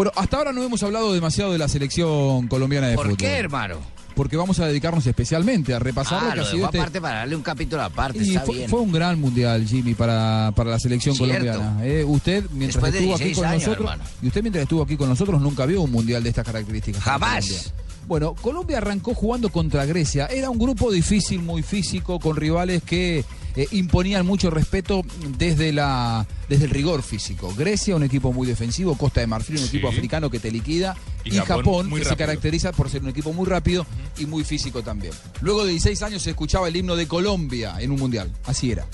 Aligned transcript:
Bueno, 0.00 0.12
hasta 0.14 0.36
ahora 0.36 0.52
no 0.52 0.62
hemos 0.62 0.80
hablado 0.84 1.12
demasiado 1.12 1.50
de 1.50 1.58
la 1.58 1.66
selección 1.66 2.46
colombiana 2.46 2.86
de 2.86 2.94
¿Por 2.94 3.06
fútbol. 3.06 3.18
qué, 3.18 3.36
hermano? 3.36 3.78
Porque 4.14 4.36
vamos 4.36 4.60
a 4.60 4.66
dedicarnos 4.66 5.04
especialmente 5.04 5.74
a 5.74 5.80
repasar 5.80 6.22
lo 6.22 6.28
Ah, 6.28 6.34
que 6.34 6.38
ha 6.40 6.42
lo 6.44 6.48
sido 6.48 6.64
este. 6.66 6.78
aparte 6.78 7.00
para 7.00 7.16
darle 7.16 7.34
un 7.34 7.42
capítulo 7.42 7.82
aparte, 7.82 8.18
Y 8.22 8.28
está 8.28 8.42
fue, 8.42 8.54
bien. 8.58 8.70
fue 8.70 8.78
un 8.80 8.92
gran 8.92 9.20
mundial, 9.20 9.66
Jimmy, 9.66 9.94
para, 9.94 10.52
para 10.54 10.70
la 10.70 10.78
selección 10.78 11.16
Cierto. 11.16 11.34
colombiana. 11.34 11.84
Eh, 11.84 12.04
usted, 12.04 12.44
mientras 12.52 12.74
Después 12.80 12.92
de 12.92 12.98
estuvo 13.00 13.14
aquí 13.16 13.24
16 13.24 13.36
con 13.38 13.46
años, 13.46 13.62
nosotros, 13.66 13.90
hermano. 13.90 14.10
y 14.22 14.26
usted 14.28 14.42
mientras 14.42 14.62
estuvo 14.62 14.82
aquí 14.84 14.96
con 14.96 15.08
nosotros 15.08 15.40
nunca 15.40 15.66
vio 15.66 15.82
un 15.82 15.90
mundial 15.90 16.22
de 16.22 16.28
estas 16.28 16.46
características. 16.46 17.02
Jamás. 17.02 17.72
Bueno, 18.08 18.34
Colombia 18.34 18.78
arrancó 18.78 19.14
jugando 19.14 19.50
contra 19.50 19.84
Grecia. 19.84 20.26
Era 20.26 20.48
un 20.48 20.58
grupo 20.58 20.90
difícil, 20.90 21.40
muy 21.42 21.62
físico, 21.62 22.18
con 22.18 22.36
rivales 22.36 22.82
que 22.82 23.22
eh, 23.54 23.66
imponían 23.72 24.24
mucho 24.24 24.48
respeto 24.48 25.02
desde, 25.36 25.72
la, 25.74 26.26
desde 26.48 26.64
el 26.64 26.70
rigor 26.70 27.02
físico. 27.02 27.52
Grecia, 27.54 27.94
un 27.96 28.02
equipo 28.04 28.32
muy 28.32 28.46
defensivo, 28.46 28.96
Costa 28.96 29.20
de 29.20 29.26
Marfil, 29.26 29.56
un 29.58 29.62
Sí. 29.62 29.68
equipo 29.76 29.88
africano 29.88 30.30
que 30.30 30.40
te 30.40 30.50
liquida, 30.50 30.96
y, 31.22 31.36
Y 31.36 31.38
Japón, 31.40 31.90
que 31.94 32.04
se 32.04 32.16
caracteriza 32.16 32.72
por 32.72 32.88
ser 32.88 33.02
un 33.02 33.10
equipo 33.10 33.34
muy 33.34 33.46
rápido 33.46 33.84
y 34.16 34.24
muy 34.24 34.42
físico 34.42 34.82
también. 34.82 35.12
Luego 35.42 35.64
de 35.66 35.72
16 35.72 36.02
años 36.02 36.22
se 36.22 36.30
escuchaba 36.30 36.68
el 36.68 36.76
himno 36.76 36.96
de 36.96 37.06
Colombia 37.06 37.74
en 37.78 37.90
un 37.90 37.98
mundial. 37.98 38.32
Así 38.46 38.70
era. 38.72 38.86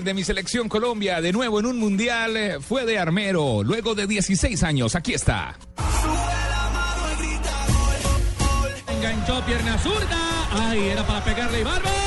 De 0.00 0.14
mi 0.14 0.24
selección 0.24 0.68
Colombia, 0.70 1.20
de 1.20 1.32
nuevo 1.32 1.60
en 1.60 1.66
un 1.66 1.78
mundial, 1.78 2.36
eh, 2.36 2.60
fue 2.60 2.86
de 2.86 2.98
Armero, 2.98 3.62
luego 3.62 3.94
de 3.94 4.06
16 4.06 4.62
años. 4.62 4.94
Aquí 4.94 5.12
está. 5.12 5.58
Enganchó 8.88 9.44
pierna 9.44 9.78
zurda. 9.78 10.48
Ay, 10.52 10.88
era 10.88 11.06
para 11.06 11.22
pegarle 11.24 11.60
y 11.60 11.64
barba. 11.64 12.01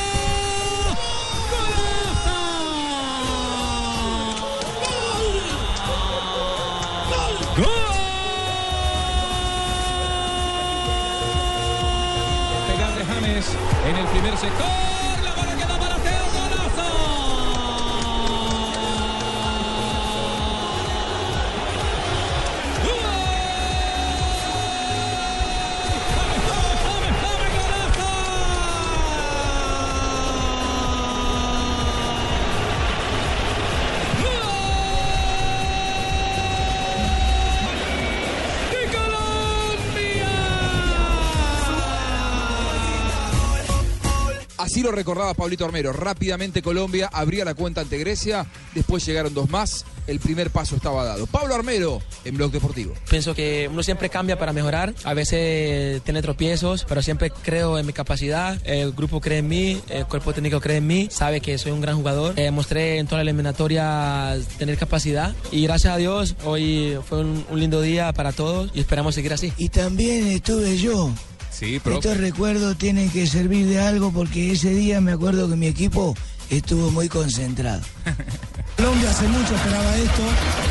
Así 44.65 44.81
lo 44.81 44.91
recordaba 44.91 45.35
Pablito 45.35 45.63
Armero. 45.63 45.93
Rápidamente 45.93 46.63
Colombia 46.63 47.07
abría 47.13 47.45
la 47.45 47.53
cuenta 47.53 47.81
ante 47.81 47.99
Grecia. 47.99 48.47
Después 48.73 49.05
llegaron 49.05 49.31
dos 49.31 49.47
más. 49.47 49.85
El 50.07 50.19
primer 50.19 50.49
paso 50.49 50.75
estaba 50.75 51.03
dado. 51.03 51.27
Pablo 51.27 51.53
Armero 51.53 52.01
en 52.23 52.35
Blog 52.35 52.51
Deportivo. 52.51 52.95
Pienso 53.07 53.35
que 53.35 53.69
uno 53.71 53.83
siempre 53.83 54.09
cambia 54.09 54.39
para 54.39 54.53
mejorar. 54.53 54.95
A 55.03 55.13
veces 55.13 56.01
tiene 56.01 56.23
tropiezos, 56.23 56.83
pero 56.89 57.03
siempre 57.03 57.29
creo 57.29 57.77
en 57.77 57.85
mi 57.85 57.93
capacidad. 57.93 58.59
El 58.63 58.93
grupo 58.93 59.21
cree 59.21 59.37
en 59.37 59.47
mí, 59.47 59.79
el 59.87 60.07
cuerpo 60.07 60.33
técnico 60.33 60.59
cree 60.59 60.77
en 60.77 60.87
mí. 60.87 61.09
Sabe 61.11 61.41
que 61.41 61.59
soy 61.59 61.71
un 61.71 61.81
gran 61.81 61.97
jugador. 61.97 62.33
Eh, 62.35 62.49
mostré 62.49 62.97
en 62.97 63.05
toda 63.05 63.23
la 63.23 63.29
eliminatoria 63.29 64.35
tener 64.57 64.79
capacidad. 64.79 65.35
Y 65.51 65.61
gracias 65.61 65.93
a 65.93 65.97
Dios, 65.97 66.35
hoy 66.43 66.97
fue 67.07 67.19
un, 67.19 67.45
un 67.51 67.59
lindo 67.59 67.81
día 67.81 68.11
para 68.13 68.31
todos 68.31 68.71
y 68.73 68.79
esperamos 68.79 69.13
seguir 69.13 69.31
así. 69.31 69.53
Y 69.57 69.69
también 69.69 70.25
estuve 70.25 70.75
yo. 70.77 71.11
Sí, 71.57 71.75
Estos 71.75 72.01
profe. 72.01 72.15
recuerdos 72.15 72.77
tienen 72.77 73.09
que 73.09 73.25
servir 73.27 73.65
de 73.67 73.79
algo 73.79 74.11
porque 74.11 74.51
ese 74.51 74.71
día 74.71 74.99
me 74.99 75.13
acuerdo 75.13 75.47
que 75.49 75.55
mi 75.55 75.67
equipo 75.67 76.13
estuvo 76.49 76.91
muy 76.91 77.07
concentrado. 77.07 77.81
Colombia 78.75 79.09
hace 79.09 79.25
mucho 79.29 79.55
esperaba 79.55 79.95
esto, 79.95 80.23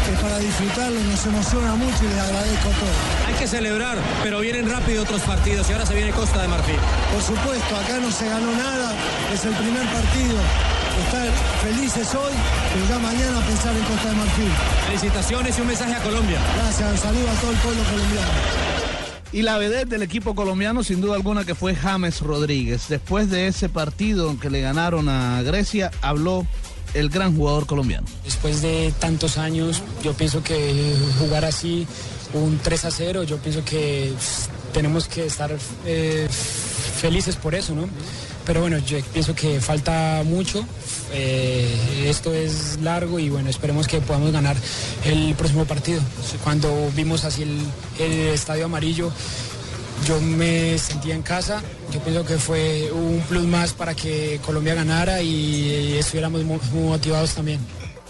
que 0.04 0.12
para 0.22 0.38
disfrutarlo 0.38 1.00
nos 1.00 1.24
emociona 1.24 1.74
mucho 1.74 2.04
y 2.04 2.08
les 2.08 2.18
agradezco 2.18 2.68
todo. 2.68 2.94
Hay 3.28 3.34
que 3.34 3.46
celebrar, 3.48 3.96
pero 4.22 4.40
vienen 4.40 4.68
rápido 4.70 5.02
otros 5.04 5.22
partidos 5.22 5.70
y 5.70 5.72
ahora 5.72 5.86
se 5.86 5.94
viene 5.94 6.10
Costa 6.10 6.42
de 6.42 6.48
Marfil. 6.48 6.76
Por 7.14 7.22
supuesto, 7.22 7.76
acá 7.76 7.98
no 8.00 8.10
se 8.12 8.28
ganó 8.28 8.52
nada, 8.52 8.92
es 9.32 9.42
el 9.46 9.54
primer 9.54 9.86
partido. 9.88 10.36
Estar 11.06 11.28
felices 11.64 12.14
hoy, 12.14 12.34
pero 12.72 12.86
ya 12.86 12.98
mañana 12.98 13.40
pensar 13.46 13.74
en 13.74 13.84
Costa 13.84 14.10
de 14.10 14.16
Marfil. 14.16 14.52
Felicitaciones 14.86 15.58
y 15.58 15.60
un 15.62 15.66
mensaje 15.66 15.94
a 15.94 16.02
Colombia. 16.02 16.38
Gracias, 16.56 16.92
un 16.92 16.98
saludo 16.98 17.30
a 17.30 17.34
todo 17.40 17.50
el 17.52 17.56
pueblo 17.56 17.82
colombiano. 17.84 18.30
Y 19.34 19.42
la 19.42 19.58
vedette 19.58 19.88
del 19.88 20.02
equipo 20.04 20.36
colombiano, 20.36 20.84
sin 20.84 21.00
duda 21.00 21.16
alguna, 21.16 21.44
que 21.44 21.56
fue 21.56 21.74
James 21.74 22.20
Rodríguez. 22.20 22.86
Después 22.88 23.30
de 23.30 23.48
ese 23.48 23.68
partido 23.68 24.38
que 24.38 24.48
le 24.48 24.60
ganaron 24.60 25.08
a 25.08 25.42
Grecia, 25.42 25.90
habló 26.02 26.46
el 26.94 27.08
gran 27.08 27.36
jugador 27.36 27.66
colombiano. 27.66 28.06
Después 28.22 28.62
de 28.62 28.94
tantos 29.00 29.36
años, 29.36 29.82
yo 30.04 30.12
pienso 30.12 30.44
que 30.44 30.94
jugar 31.18 31.44
así, 31.44 31.84
un 32.32 32.60
3 32.62 32.84
a 32.84 32.90
0, 32.92 33.24
yo 33.24 33.38
pienso 33.38 33.64
que 33.64 34.12
tenemos 34.72 35.08
que 35.08 35.26
estar 35.26 35.50
eh, 35.84 36.28
felices 36.30 37.34
por 37.34 37.56
eso, 37.56 37.74
¿no? 37.74 37.88
Pero 38.46 38.60
bueno, 38.60 38.78
yo 38.78 38.98
pienso 39.12 39.34
que 39.34 39.60
falta 39.60 40.22
mucho, 40.24 40.64
eh, 41.12 42.06
esto 42.08 42.32
es 42.34 42.78
largo 42.82 43.18
y 43.18 43.28
bueno, 43.30 43.48
esperemos 43.50 43.86
que 43.86 44.00
podamos 44.00 44.32
ganar 44.32 44.56
el 45.04 45.34
próximo 45.34 45.64
partido. 45.64 46.00
Cuando 46.42 46.90
vimos 46.96 47.24
así 47.24 47.42
el, 47.98 48.10
estadio 48.32 48.66
amarillo, 48.66 49.10
yo 50.06 50.20
me 50.20 50.76
sentía 50.78 51.14
en 51.14 51.22
casa, 51.22 51.62
yo 51.92 52.00
pienso 52.00 52.24
que 52.24 52.38
fue 52.38 52.90
un 52.92 53.20
plus 53.28 53.44
más 53.44 53.72
para 53.72 53.94
que 53.94 54.40
Colombia 54.44 54.74
ganara 54.74 55.22
y 55.22 55.96
estuviéramos 55.98 56.44
mo- 56.44 56.60
motivados 56.72 57.34
también. 57.34 57.60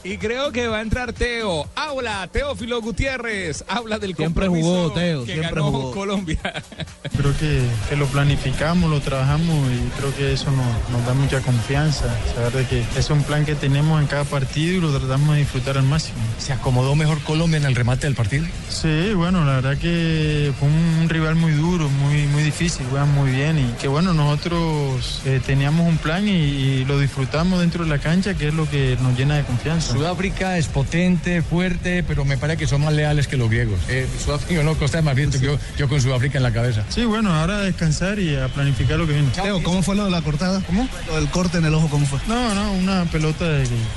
Y 0.04 0.18
creo 0.18 0.52
que 0.52 0.68
va 0.68 0.78
a 0.78 0.80
entrar 0.82 1.14
Teo. 1.14 1.66
Habla, 1.74 2.28
Teófilo 2.30 2.80
Gutiérrez. 2.82 3.64
Habla 3.68 3.98
del 3.98 4.14
Siempre 4.14 4.46
compromiso 4.46 4.68
jugó, 4.68 4.92
Teo, 4.92 5.24
que 5.24 5.32
siempre 5.32 5.60
ganó 5.62 5.72
jugó. 5.72 5.90
Colombia. 5.92 6.38
Creo 7.16 7.34
que, 7.38 7.62
que 7.88 7.96
lo 7.96 8.06
planificamos, 8.06 8.90
lo 8.90 9.00
trabajamos 9.00 9.56
y 9.72 9.98
creo 9.98 10.14
que 10.14 10.34
eso 10.34 10.50
nos, 10.50 10.66
nos 10.90 11.06
da 11.06 11.14
mucha 11.14 11.40
confianza. 11.40 12.14
Saber 12.34 12.52
de 12.52 12.66
que 12.66 12.84
es 12.98 13.08
un 13.08 13.22
plan 13.22 13.46
que 13.46 13.54
tenemos 13.54 13.98
en 13.98 14.06
cada 14.06 14.24
partido 14.24 14.76
y 14.76 14.80
lo 14.80 14.96
tratamos 14.98 15.36
de 15.36 15.40
disfrutar 15.40 15.78
al 15.78 15.84
máximo. 15.84 16.18
¿Se 16.38 16.52
acomodó 16.52 16.94
mejor 16.96 17.20
Colombia 17.22 17.56
en 17.56 17.64
el 17.64 17.74
remate 17.74 18.06
del 18.06 18.14
partido? 18.14 18.44
Sí, 18.68 19.14
bueno, 19.14 19.46
la 19.46 19.54
verdad 19.54 19.78
que 19.78 20.52
fue 20.58 20.68
un 20.68 21.08
rival 21.08 21.36
muy 21.36 21.52
duro, 21.52 21.88
muy, 21.88 22.26
muy 22.26 22.42
difícil, 22.42 22.84
juegan 22.90 23.10
muy 23.14 23.30
bien 23.30 23.58
y 23.58 23.72
que 23.80 23.88
bueno, 23.88 24.12
nosotros 24.12 25.22
eh, 25.24 25.40
teníamos 25.46 25.88
un 25.88 25.96
plan 25.96 26.28
y, 26.28 26.32
y 26.32 26.84
lo 26.84 26.98
disfrutamos 26.98 27.60
dentro 27.60 27.84
de 27.84 27.90
la 27.90 27.98
cancha, 27.98 28.34
que 28.34 28.48
es 28.48 28.54
lo 28.54 28.68
que 28.68 28.98
nos 29.00 29.16
llena 29.16 29.36
de 29.36 29.44
confianza. 29.44 29.93
Sudáfrica 29.94 30.58
es 30.58 30.66
potente, 30.66 31.40
fuerte, 31.42 32.02
pero 32.02 32.24
me 32.24 32.36
parece 32.36 32.58
que 32.58 32.66
son 32.66 32.82
más 32.82 32.92
leales 32.92 33.28
que 33.28 33.36
los 33.36 33.48
griegos. 33.48 33.78
Eh, 33.88 34.06
Sudáfrica 34.24 34.62
no, 34.62 34.74
Costa 34.74 34.98
de 34.98 35.02
Marfil, 35.02 35.30
yo, 35.40 35.58
yo 35.78 35.88
con 35.88 36.00
Sudáfrica 36.00 36.38
en 36.38 36.42
la 36.42 36.52
cabeza. 36.52 36.84
Sí, 36.88 37.04
bueno, 37.04 37.32
ahora 37.32 37.58
a 37.58 37.62
descansar 37.62 38.18
y 38.18 38.36
a 38.36 38.48
planificar 38.48 38.98
lo 38.98 39.06
que 39.06 39.12
viene. 39.12 39.28
Teo, 39.30 39.62
¿cómo 39.62 39.82
fue 39.82 39.94
lo 39.94 40.04
de 40.04 40.10
la 40.10 40.22
cortada? 40.22 40.60
¿Cómo? 40.66 40.88
Lo 41.06 41.16
del 41.16 41.28
corte 41.28 41.58
en 41.58 41.64
el 41.64 41.74
ojo, 41.74 41.88
¿cómo 41.88 42.06
fue? 42.06 42.18
No, 42.26 42.54
no, 42.54 42.72
una 42.72 43.04
pelota 43.04 43.46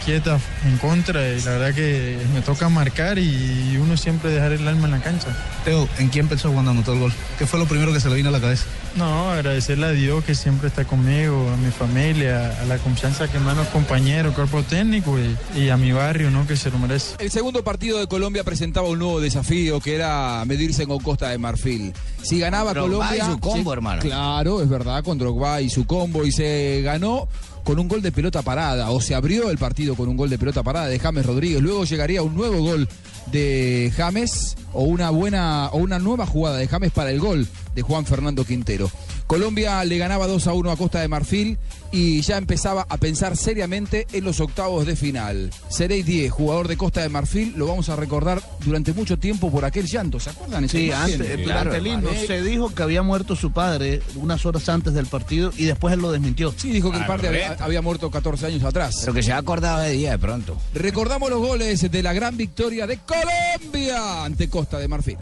quieta 0.05 0.39
en 0.65 0.77
contra 0.77 1.27
y 1.29 1.41
la 1.41 1.51
verdad 1.51 1.73
que 1.73 2.17
me 2.33 2.41
toca 2.41 2.69
marcar 2.69 3.17
y 3.17 3.77
uno 3.81 3.97
siempre 3.97 4.29
dejar 4.29 4.51
el 4.51 4.67
alma 4.67 4.85
en 4.85 4.91
la 4.91 5.01
cancha. 5.01 5.27
Teo, 5.65 5.89
¿en 5.97 6.09
quién 6.09 6.27
pensó 6.27 6.51
cuando 6.51 6.71
anotó 6.71 6.93
el 6.93 6.99
gol? 6.99 7.13
¿Qué 7.39 7.45
fue 7.45 7.59
lo 7.59 7.65
primero 7.65 7.91
que 7.91 7.99
se 7.99 8.09
le 8.09 8.15
vino 8.15 8.29
a 8.29 8.31
la 8.31 8.39
cabeza? 8.39 8.65
No, 8.95 9.31
agradecerle 9.31 9.85
a 9.85 9.91
Dios 9.91 10.23
que 10.23 10.33
siempre 10.33 10.69
está 10.69 10.85
conmigo, 10.85 11.51
a 11.53 11.57
mi 11.57 11.71
familia, 11.71 12.59
a 12.61 12.65
la 12.65 12.77
confianza 12.77 13.27
que 13.27 13.37
me 13.39 13.45
dan 13.45 13.57
los 13.57 13.67
compañeros, 13.67 14.33
cuerpo 14.33 14.63
técnico 14.63 15.17
y, 15.19 15.37
y 15.59 15.69
a 15.69 15.77
mi 15.77 15.86
mi 15.87 15.93
barrio, 15.93 16.29
¿no? 16.31 16.45
Que 16.45 16.57
se 16.57 16.69
lo 16.69 16.79
merece. 16.79 17.15
El 17.17 17.31
segundo 17.31 17.63
partido 17.63 17.97
de 17.99 18.07
Colombia 18.07 18.43
presentaba 18.43 18.89
un 18.89 18.99
nuevo 18.99 19.21
desafío 19.21 19.79
que 19.79 19.95
era 19.95 20.43
medirse 20.45 20.85
con 20.85 20.99
Costa 20.99 21.29
de 21.29 21.37
Marfil. 21.37 21.93
Si 22.21 22.39
ganaba 22.39 22.73
Drogba 22.73 23.07
Colombia. 23.07 23.25
y 23.25 23.31
su 23.31 23.39
combo, 23.39 23.71
sí, 23.71 23.73
hermano. 23.73 24.01
Claro, 24.01 24.61
es 24.61 24.67
verdad, 24.67 25.01
con 25.01 25.17
Drogba 25.17 25.61
y 25.61 25.69
su 25.69 25.85
combo. 25.87 26.25
Y 26.25 26.33
se 26.33 26.81
ganó 26.83 27.29
con 27.63 27.79
un 27.79 27.87
gol 27.87 28.01
de 28.01 28.11
pelota 28.11 28.41
parada. 28.41 28.89
O 28.91 28.99
se 28.99 29.15
abrió 29.15 29.49
el 29.49 29.57
partido 29.57 29.95
con 29.95 30.09
un 30.09 30.17
gol 30.17 30.29
de 30.29 30.37
pelota 30.37 30.61
parada 30.61 30.87
de 30.87 30.99
James 30.99 31.25
Rodríguez. 31.25 31.61
Luego 31.61 31.85
llegaría 31.85 32.21
un 32.21 32.35
nuevo 32.35 32.59
gol 32.59 32.89
de 33.31 33.93
James 33.95 34.57
o 34.73 34.83
una 34.83 35.09
buena 35.09 35.69
o 35.71 35.77
una 35.77 35.99
nueva 35.99 36.25
jugada 36.25 36.57
de 36.57 36.67
James 36.67 36.91
para 36.91 37.11
el 37.11 37.19
gol 37.21 37.47
de 37.75 37.81
Juan 37.81 38.05
Fernando 38.05 38.43
Quintero. 38.43 38.91
Colombia 39.27 39.83
le 39.83 39.97
ganaba 39.97 40.25
2 40.25 40.47
a 40.47 40.53
1 40.53 40.71
a 40.71 40.77
Costa 40.77 41.01
de 41.01 41.09
Marfil 41.09 41.57
y 41.91 42.21
ya 42.21 42.37
empezaba 42.37 42.85
a 42.87 42.97
pensar 42.97 43.35
seriamente 43.35 44.07
en 44.13 44.23
los 44.23 44.39
octavos 44.39 44.85
de 44.85 44.95
final. 44.95 45.51
Serey 45.69 46.01
10, 46.01 46.31
jugador 46.31 46.69
de 46.69 46.77
Costa 46.77 47.01
de 47.01 47.09
Marfil, 47.09 47.53
lo 47.57 47.67
vamos 47.67 47.89
a 47.89 47.97
recordar 47.97 48.41
durante 48.63 48.93
mucho 48.93 49.19
tiempo 49.19 49.51
por 49.51 49.65
aquel 49.65 49.85
llanto, 49.85 50.19
¿se 50.19 50.29
acuerdan? 50.29 50.67
Sí, 50.69 50.87
imagen? 50.87 51.21
antes, 51.21 51.43
durante 51.43 51.77
el 51.77 51.87
himno 51.87 52.09
se 52.25 52.41
dijo 52.41 52.73
que 52.73 52.83
había 52.83 53.01
muerto 53.03 53.35
su 53.35 53.51
padre 53.51 54.01
unas 54.15 54.45
horas 54.45 54.67
antes 54.69 54.93
del 54.93 55.07
partido 55.07 55.51
y 55.57 55.65
después 55.65 55.93
él 55.93 55.99
lo 55.99 56.11
desmintió. 56.11 56.53
Sí, 56.55 56.71
dijo 56.71 56.91
que 56.91 56.99
el 56.99 57.05
padre 57.05 57.27
había, 57.27 57.57
había 57.59 57.81
muerto 57.81 58.09
14 58.09 58.45
años 58.45 58.63
atrás. 58.63 58.95
Pero 59.01 59.13
que 59.13 59.23
se 59.23 59.33
ha 59.33 59.37
acordado 59.37 59.81
de 59.81 59.91
día 59.91 60.11
de 60.11 60.19
pronto. 60.19 60.57
Recordamos 60.73 61.29
los 61.29 61.39
goles 61.39 61.91
de 61.91 62.03
la 62.03 62.13
gran 62.13 62.37
victoria 62.37 62.87
de 62.87 62.99
Colombia 62.99 64.23
ante 64.23 64.49
Costa 64.49 64.79
de 64.79 64.87
Marfil. 64.87 65.17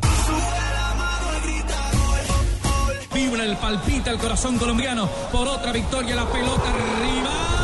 Vibra 3.16 3.46
el 3.46 3.56
palpita 3.56 4.12
el 4.12 4.18
corazón 4.18 4.58
colombiano 4.58 5.08
por 5.32 5.48
otra 5.48 5.72
victoria, 5.72 6.18
la 6.18 6.26
pelota 6.26 6.70
arriba. 6.70 7.55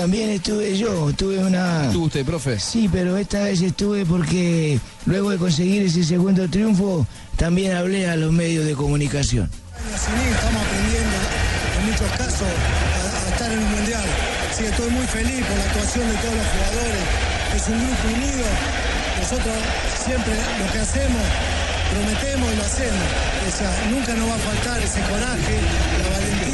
También 0.00 0.30
estuve 0.30 0.78
yo, 0.78 1.12
tuve 1.12 1.44
una... 1.44 1.84
¿Estuvo 1.84 2.06
usted, 2.06 2.24
profe? 2.24 2.58
Sí, 2.58 2.88
pero 2.90 3.18
esta 3.18 3.44
vez 3.44 3.60
estuve 3.60 4.06
porque 4.06 4.80
luego 5.04 5.28
de 5.28 5.36
conseguir 5.36 5.82
ese 5.82 6.02
segundo 6.04 6.48
triunfo, 6.48 7.06
también 7.36 7.76
hablé 7.76 8.08
a 8.08 8.16
los 8.16 8.32
medios 8.32 8.64
de 8.64 8.72
comunicación. 8.72 9.50
Estamos 9.76 10.62
aprendiendo 10.64 11.16
en 11.76 11.84
muchos 11.84 12.10
casos 12.16 12.48
a, 12.48 13.26
a 13.26 13.28
estar 13.28 13.52
en 13.52 13.58
un 13.58 13.70
mundial. 13.76 14.08
Así 14.50 14.62
que 14.62 14.68
estoy 14.70 14.88
muy 14.88 15.06
feliz 15.06 15.44
por 15.44 15.56
la 15.58 15.64
actuación 15.68 16.08
de 16.08 16.16
todos 16.16 16.36
los 16.40 16.48
jugadores. 16.48 17.02
Es 17.56 17.68
un 17.68 17.78
grupo 17.84 18.04
unido. 18.16 18.46
Nosotros 19.20 19.56
siempre 20.06 20.32
lo 20.32 20.72
que 20.72 20.78
hacemos, 20.80 21.24
prometemos 21.92 22.48
y 22.48 22.56
lo 22.56 22.64
hacemos. 22.64 23.06
O 23.52 23.52
sea, 23.52 23.70
nunca 23.92 24.14
nos 24.14 24.30
va 24.30 24.36
a 24.36 24.38
faltar 24.48 24.80
ese 24.80 25.00
coraje, 25.12 25.54
la 26.00 26.08
valentía. 26.08 26.49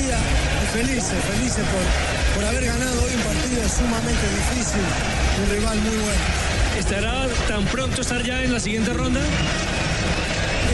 Felices, 0.76 1.17
felices 1.25 1.64
por, 1.73 2.37
por 2.37 2.44
haber 2.44 2.67
ganado 2.67 3.02
hoy 3.02 3.11
un 3.17 3.23
partido 3.23 3.67
sumamente 3.67 4.26
difícil, 4.28 4.84
un 5.40 5.50
rival 5.56 5.78
muy 5.81 5.96
bueno. 5.96 6.25
¿Estará 6.78 7.26
tan 7.49 7.64
pronto 7.64 8.02
estar 8.02 8.23
ya 8.23 8.43
en 8.43 8.52
la 8.52 8.61
siguiente 8.61 8.93
ronda? 8.93 9.23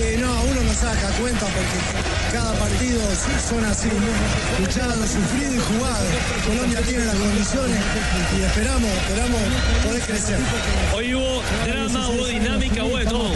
Eh, 0.01 0.17
no, 0.19 0.43
uno 0.43 0.61
no 0.61 0.75
saca 0.75 1.07
cuenta 1.21 1.47
porque 1.47 1.79
cada 2.33 2.53
partido 2.55 3.01
son 3.49 3.65
así, 3.65 3.91
luchado, 4.59 5.07
sufrido 5.07 5.55
y 5.55 5.61
jugado. 5.71 6.07
Colombia 6.49 6.81
tiene 6.83 7.05
las 7.05 7.15
condiciones 7.15 7.79
y 8.37 8.43
esperamos, 8.43 8.91
esperamos 8.91 9.41
poder 9.85 10.03
crecer. 10.03 10.39
Hoy 10.97 11.15
hubo 11.15 11.43
drama, 11.65 12.09
hubo 12.09 12.27
dinámica, 12.27 12.83
hubo 12.83 12.99
de 12.99 13.05
todo. 13.05 13.31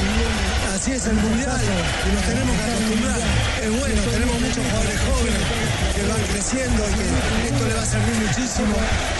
Así 0.75 0.91
es 0.91 1.07
el 1.07 1.15
mundial 1.15 1.61
y 1.63 2.13
nos 2.13 2.25
tenemos 2.25 2.57
que 2.57 2.71
acostumbrar. 2.73 3.21
Es 3.63 3.71
bueno, 3.71 4.03
tenemos 4.11 4.41
muchos 4.41 4.65
jugadores 4.67 5.01
jóvenes 5.07 5.66
que 5.96 6.02
van 6.06 6.22
creciendo 6.31 6.82
y 6.84 6.94
que 6.94 7.48
esto 7.48 7.69
le 7.69 7.75
va 7.75 7.82
a 7.82 7.87
servir 7.87 8.14
muchísimo 8.26 8.75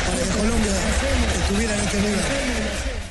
para 0.07 0.23
que 0.23 0.29
Colombia 0.29 0.73
estuviera 1.41 1.75
en 1.75 1.81
este 1.81 1.97
nivel. 2.01 2.21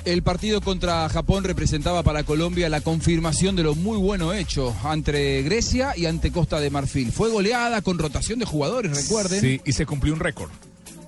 El 0.05 0.21
partido 0.21 0.61
contra 0.61 1.09
Japón 1.09 1.43
representaba 1.43 2.03
para 2.03 2.23
Colombia 2.23 2.69
la 2.69 2.81
confirmación 2.81 3.55
de 3.55 3.63
lo 3.63 3.73
muy 3.73 3.97
bueno 3.97 4.33
hecho 4.33 4.75
ante 4.83 5.41
Grecia 5.41 5.93
y 5.97 6.05
ante 6.05 6.31
Costa 6.31 6.59
de 6.59 6.69
Marfil. 6.69 7.11
Fue 7.11 7.29
goleada 7.29 7.81
con 7.81 7.97
rotación 7.97 8.37
de 8.37 8.45
jugadores, 8.45 8.95
recuerden. 8.95 9.41
Sí, 9.41 9.61
y 9.65 9.73
se 9.73 9.87
cumplió 9.87 10.13
un 10.13 10.19
récord. 10.19 10.51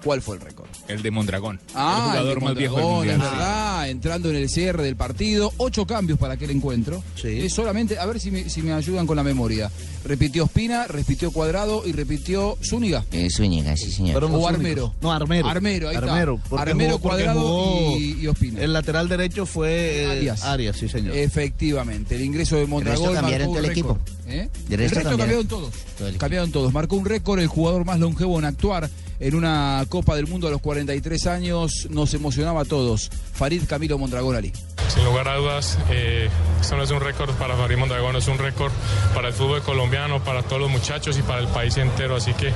¿Cuál 0.04 0.22
fue 0.22 0.36
el 0.36 0.42
récord? 0.42 0.68
El 0.88 1.02
de 1.02 1.12
Mondragón. 1.12 1.60
Ah, 1.74 1.98
el 1.98 2.10
jugador 2.12 2.34
el 2.34 2.40
de 2.40 2.46
más 2.46 2.56
viejo 2.56 2.76
del 2.76 2.84
Mondragón, 2.84 2.96
mundial. 3.08 3.22
es 3.22 3.32
verdad, 3.32 3.90
entrando 3.90 4.30
en 4.30 4.36
el 4.38 4.50
cierre 4.50 4.84
del 4.84 4.96
partido. 4.96 5.52
Ocho 5.58 5.86
cambios 5.86 6.18
para 6.20 6.36
aquel 6.36 6.52
encuentro. 6.52 7.04
Es 7.24 7.54
solamente, 7.54 7.98
a 8.00 8.06
ver 8.06 8.20
si 8.20 8.32
me, 8.32 8.50
si 8.50 8.62
me 8.62 8.74
ayudan 8.74 9.06
con 9.08 9.16
la 9.18 9.24
memoria. 9.24 9.70
Repitió 10.06 10.46
Espina, 10.46 10.88
repitió 10.88 11.32
Cuadrado 11.32 11.84
y 11.86 11.92
repitió 11.92 12.58
Zúñiga. 12.64 13.04
Eh, 13.12 13.28
Zúñiga, 13.30 13.76
sí, 13.76 13.92
señor. 13.92 14.22
Los 14.22 14.32
O. 14.32 14.48
Armero. 14.48 14.94
No, 15.02 15.12
Armero. 15.12 15.48
Armero, 15.48 15.90
ahí 15.90 15.96
está. 15.96 16.12
Armero, 16.12 16.40
porque 16.50 16.70
Armero, 16.70 16.98
jugó- 16.98 17.10
Cuadrado 17.10 17.98
y, 17.98 18.18
y 18.22 18.28
Ospina. 18.28 18.62
El 18.62 18.72
lateral 18.74 19.10
derecho 19.10 19.46
fue 19.46 20.04
eh, 20.04 20.06
Arias. 20.06 20.44
Arias, 20.44 20.78
sí, 20.78 20.88
señor. 20.88 21.18
Efectivamente, 21.18 22.16
el 22.16 22.22
ingreso 22.22 22.56
de 22.56 22.66
Mondragón 22.68 23.14
cambiaron 23.14 23.48
marcó 23.48 23.52
todo 23.54 23.60
un 23.60 23.66
el 23.66 23.72
equipo. 23.72 23.98
¿Eh? 24.28 24.50
El 24.70 24.78
resto 24.78 24.96
resto 24.96 25.10
cambiaron 25.10 25.18
cambiaron 25.18 25.48
todos. 25.48 25.74
todo 25.98 26.08
el. 26.08 26.18
Cambiaron 26.18 26.52
todos. 26.52 26.74
Marcó 26.74 26.96
un 26.96 27.06
récord, 27.06 27.40
el 27.40 27.48
jugador 27.48 27.84
más 27.86 28.00
longevo 28.00 28.40
en 28.40 28.46
actuar 28.46 28.90
en 29.20 29.36
una 29.36 29.86
Copa 29.90 30.16
del 30.16 30.28
Mundo 30.28 30.48
a 30.48 30.52
los 30.52 30.62
43 30.62 31.28
años. 31.28 31.88
Nos 31.90 32.14
emocionaba 32.14 32.62
a 32.62 32.66
todos. 32.66 33.10
Farid 33.34 33.64
Camilo 33.68 33.98
Mondragón 33.98 34.36
Ali. 34.36 34.54
Sin 34.88 35.04
lugar 35.04 35.28
a 35.28 35.36
dudas, 35.36 35.78
eh, 35.90 36.30
esto 36.62 36.78
no 36.78 36.84
es 36.84 36.92
un 36.92 37.02
récord 37.02 37.32
para 37.36 37.56
Farid 37.56 37.78
Mondragón, 37.78 38.16
es 38.16 38.28
un 38.28 38.38
récord 38.38 38.72
para 39.14 39.28
el 39.28 39.34
fútbol 39.34 39.62
colombiano, 39.62 40.24
para 40.24 40.44
todos 40.44 40.62
los 40.62 40.72
muchachos 40.72 41.18
y 41.18 41.22
para 41.22 41.40
el 41.40 41.48
país 41.48 41.76
entero. 41.78 42.16
Así 42.16 42.34
que 42.34 42.54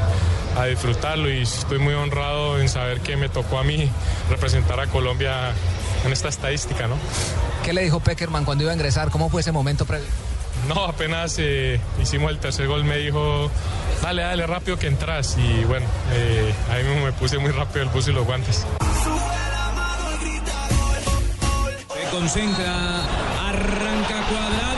a 0.58 0.66
disfrutarlo 0.66 1.30
y 1.30 1.42
estoy 1.42 1.80
muy 1.80 1.94
honrado 1.94 2.60
en 2.60 2.70
saber 2.70 3.02
que 3.02 3.18
me 3.18 3.30
tocó 3.30 3.60
a 3.60 3.64
mí 3.64 3.90
representar 4.30 4.80
a 4.80 4.88
Colombia 4.88 5.52
en 6.06 6.12
esta 6.12 6.30
estadística, 6.30 6.88
¿no? 6.88 6.96
¿Qué 7.64 7.74
le 7.74 7.84
dijo 7.84 8.00
Peckerman 8.00 8.46
cuando 8.46 8.64
iba 8.64 8.72
a 8.72 8.76
ingresar? 8.76 9.12
¿Cómo 9.12 9.30
fue 9.30 9.42
ese 9.42 9.52
momento 9.52 9.86
previo? 9.86 10.08
No, 10.74 10.86
apenas 10.86 11.36
eh, 11.38 11.82
hicimos 12.02 12.32
el 12.32 12.40
tercer 12.40 12.66
gol, 12.66 12.86
me 12.86 12.96
dijo, 12.96 13.52
dale, 14.02 14.22
dale, 14.22 14.48
rápido 14.48 14.80
que 14.80 14.88
entras. 14.88 15.38
Y 15.38 15.66
bueno, 15.66 15.86
eh, 16.14 16.54
ahí 16.70 16.86
mismo 16.86 17.04
me 17.04 17.12
puse 17.12 17.38
muy 17.40 17.52
rápido 17.52 17.84
el 17.84 17.90
bus 17.90 18.08
y 18.08 18.14
los 18.14 18.26
guantes. 18.26 18.66
Se 21.94 22.10
concentra, 22.10 23.04
arranca 23.50 24.16
cuadrado. 24.30 24.71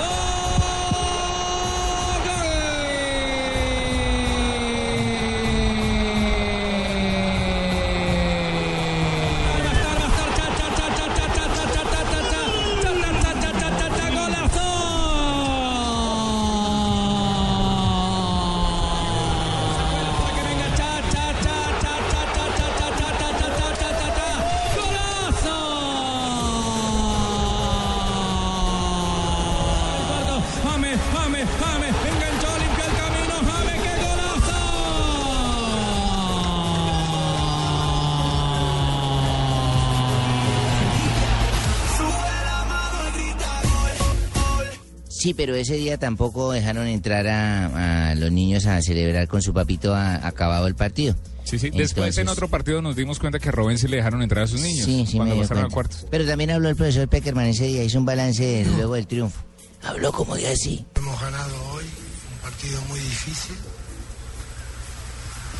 Sí, 45.24 45.34
pero 45.34 45.56
ese 45.56 45.75
día 45.75 45.98
tampoco 45.98 46.51
dejaron 46.51 46.86
entrar 46.88 47.25
a, 47.27 48.10
a 48.12 48.15
los 48.15 48.30
niños 48.30 48.65
a 48.65 48.82
celebrar 48.82 49.30
con 49.30 49.42
su 49.42 49.53
papito 49.53 49.96
a- 49.96 50.15
acabado 50.27 50.68
el 50.68 50.75
partido. 50.75 51.15
Sí, 51.46 51.58
sí. 51.58 51.70
Después 51.70 52.18
en 52.18 52.27
otro 52.27 52.50
partido 52.50 52.82
nos 52.82 52.98
dimos 52.98 53.20
cuenta 53.20 53.39
que 53.39 53.48
a 53.48 53.51
Robben 53.53 53.77
sí 53.77 53.88
le 53.88 53.96
dejaron 53.98 54.22
entrar 54.22 54.44
a 54.44 54.48
sus 54.48 54.60
niños. 54.60 54.86
Sí, 54.86 55.06
sí, 55.10 55.15
cuando 55.15 55.38
pasaron 55.38 55.63
a 55.65 55.70
cuartos. 55.70 56.06
Pero 56.12 56.25
también 56.25 56.51
habló 56.51 56.68
el 56.68 56.75
profesor 56.75 57.08
Peckerman 57.08 57.46
ese 57.46 57.68
día, 57.68 57.84
hizo 57.86 58.00
un 58.00 58.06
balance 58.06 58.65
luego 58.75 58.96
del 58.96 59.08
triunfo. 59.08 59.42
Habló 59.84 60.12
como 60.12 60.36
de 60.36 60.48
así. 60.50 60.86
Hemos 60.96 61.22
ganado 61.22 61.56
hoy 61.72 61.86
un 61.86 62.39
partido 62.42 62.82
muy 62.89 63.00
difícil, 63.00 63.56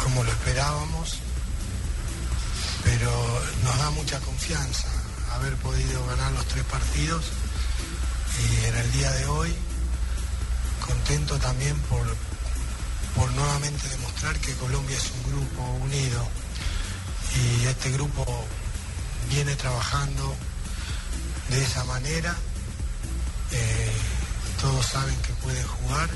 como 0.03 0.24
lo 0.25 0.29
esperábamos, 0.32 1.20
pero 2.84 3.12
nos 3.63 3.77
da 3.77 3.89
mucha 3.91 4.20
confianza 4.20 4.88
haber 5.36 5.53
podido 5.55 6.05
ganar 6.08 6.32
los 6.34 6.46
tres 6.48 6.63
partidos 6.65 7.24
y 8.40 8.66
en 8.66 8.75
el 8.75 8.92
día 8.92 9.12
de 9.12 9.25
hoy 9.28 9.56
contento 10.86 11.38
también 11.38 11.78
por, 11.82 12.06
por 13.16 13.32
nuevamente 13.34 13.88
demostrar 13.90 14.38
que 14.40 14.54
Colombia 14.56 14.98
es 14.98 15.12
un 15.12 15.32
grupo 15.32 15.63
unido 15.84 16.28
y 17.36 17.66
este 17.66 17.92
grupo 17.92 18.25
viene 19.30 19.56
trabajando 19.56 20.36
de 21.50 21.63
esa 21.63 21.84
manera. 21.86 22.36
Eh, 23.52 23.92
todos 24.62 24.86
saben 24.86 25.16
que 25.22 25.34
pueden 25.34 25.66
jugar 25.66 26.10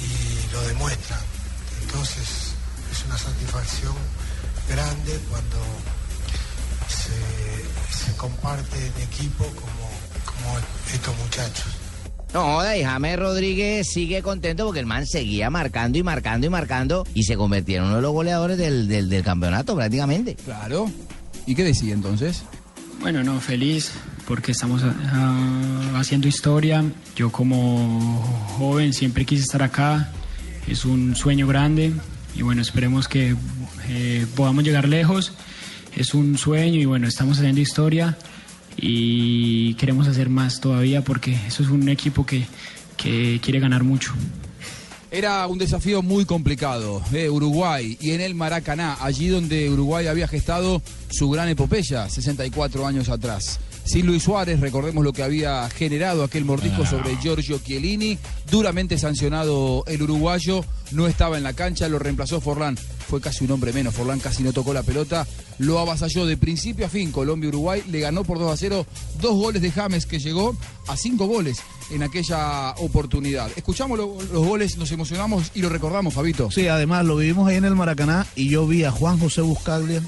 y 0.00 0.52
lo 0.52 0.60
demuestran. 0.62 1.20
Entonces 1.82 2.54
es 2.90 3.04
una 3.06 3.18
satisfacción 3.18 3.94
grande 4.68 5.20
cuando 5.28 5.58
se, 6.88 8.14
comparte 8.16 8.86
en 8.86 9.02
equipo 9.02 9.44
como, 9.44 9.90
como 10.32 10.58
estos 10.92 11.16
muchachos. 11.18 11.66
No, 12.32 12.62
y 12.76 12.84
James 12.84 13.18
Rodríguez 13.18 13.88
sigue 13.92 14.22
contento 14.22 14.64
porque 14.64 14.78
el 14.78 14.86
man 14.86 15.04
seguía 15.04 15.50
marcando 15.50 15.98
y 15.98 16.02
marcando 16.04 16.46
y 16.46 16.50
marcando 16.50 17.06
y 17.12 17.24
se 17.24 17.36
convirtió 17.36 17.78
en 17.78 17.84
uno 17.84 17.96
de 17.96 18.02
los 18.02 18.12
goleadores 18.12 18.56
del, 18.56 18.86
del, 18.86 19.08
del 19.08 19.24
campeonato 19.24 19.74
prácticamente. 19.74 20.36
Claro. 20.36 20.90
¿Y 21.46 21.56
qué 21.56 21.64
decía 21.64 21.92
entonces? 21.92 22.44
Bueno, 23.00 23.24
no, 23.24 23.40
feliz 23.40 23.90
porque 24.28 24.52
estamos 24.52 24.82
ah, 24.84 25.92
haciendo 25.96 26.28
historia. 26.28 26.84
Yo 27.16 27.32
como 27.32 28.22
joven 28.58 28.92
siempre 28.92 29.24
quise 29.24 29.42
estar 29.42 29.62
acá. 29.64 30.12
Es 30.68 30.84
un 30.84 31.16
sueño 31.16 31.48
grande 31.48 31.92
y 32.36 32.42
bueno, 32.42 32.62
esperemos 32.62 33.08
que 33.08 33.34
eh, 33.88 34.26
podamos 34.36 34.62
llegar 34.62 34.86
lejos. 34.86 35.32
Es 35.96 36.14
un 36.14 36.38
sueño 36.38 36.78
y 36.78 36.84
bueno, 36.84 37.08
estamos 37.08 37.38
haciendo 37.38 37.60
historia 37.60 38.16
y 38.80 39.74
queremos 39.74 40.08
hacer 40.08 40.28
más 40.30 40.60
todavía 40.60 41.02
porque 41.02 41.36
eso 41.46 41.62
es 41.62 41.68
un 41.68 41.88
equipo 41.88 42.24
que, 42.24 42.46
que 42.96 43.40
quiere 43.42 43.60
ganar 43.60 43.84
mucho. 43.84 44.12
Era 45.12 45.46
un 45.48 45.58
desafío 45.58 46.02
muy 46.02 46.24
complicado, 46.24 47.02
eh, 47.12 47.28
Uruguay, 47.28 47.98
y 48.00 48.12
en 48.12 48.20
el 48.20 48.36
Maracaná, 48.36 48.96
allí 49.00 49.26
donde 49.26 49.68
Uruguay 49.68 50.06
había 50.06 50.28
gestado 50.28 50.80
su 51.10 51.28
gran 51.30 51.48
epopeya 51.48 52.08
64 52.08 52.86
años 52.86 53.08
atrás. 53.08 53.58
Sin 53.90 54.06
Luis 54.06 54.22
Suárez, 54.22 54.60
recordemos 54.60 55.02
lo 55.02 55.12
que 55.12 55.24
había 55.24 55.68
generado 55.68 56.22
aquel 56.22 56.44
mordisco 56.44 56.86
sobre 56.86 57.16
Giorgio 57.20 57.58
Chiellini, 57.58 58.16
duramente 58.48 58.96
sancionado 58.98 59.82
el 59.88 60.00
uruguayo, 60.02 60.64
no 60.92 61.08
estaba 61.08 61.36
en 61.38 61.42
la 61.42 61.54
cancha, 61.54 61.88
lo 61.88 61.98
reemplazó 61.98 62.40
Forlán, 62.40 62.76
fue 63.08 63.20
casi 63.20 63.44
un 63.44 63.50
hombre 63.50 63.72
menos, 63.72 63.92
Forlán 63.92 64.20
casi 64.20 64.44
no 64.44 64.52
tocó 64.52 64.72
la 64.72 64.84
pelota, 64.84 65.26
lo 65.58 65.80
avasalló 65.80 66.24
de 66.24 66.36
principio 66.36 66.86
a 66.86 66.88
fin 66.88 67.10
Colombia-Uruguay, 67.10 67.82
le 67.90 67.98
ganó 67.98 68.22
por 68.22 68.38
2 68.38 68.52
a 68.52 68.56
0, 68.56 68.86
dos 69.20 69.34
goles 69.34 69.60
de 69.60 69.72
James 69.72 70.06
que 70.06 70.20
llegó 70.20 70.56
a 70.86 70.96
cinco 70.96 71.26
goles 71.26 71.56
en 71.90 72.04
aquella 72.04 72.70
oportunidad. 72.78 73.50
Escuchamos 73.56 73.98
lo- 73.98 74.22
los 74.32 74.46
goles, 74.46 74.76
nos 74.78 74.92
emocionamos 74.92 75.50
y 75.52 75.62
lo 75.62 75.68
recordamos, 75.68 76.14
Fabito. 76.14 76.48
Sí, 76.52 76.68
además 76.68 77.04
lo 77.06 77.16
vivimos 77.16 77.48
ahí 77.48 77.56
en 77.56 77.64
el 77.64 77.74
Maracaná 77.74 78.24
y 78.36 78.50
yo 78.50 78.68
vi 78.68 78.84
a 78.84 78.92
Juan 78.92 79.18
José 79.18 79.40
Buscaglia 79.40 80.00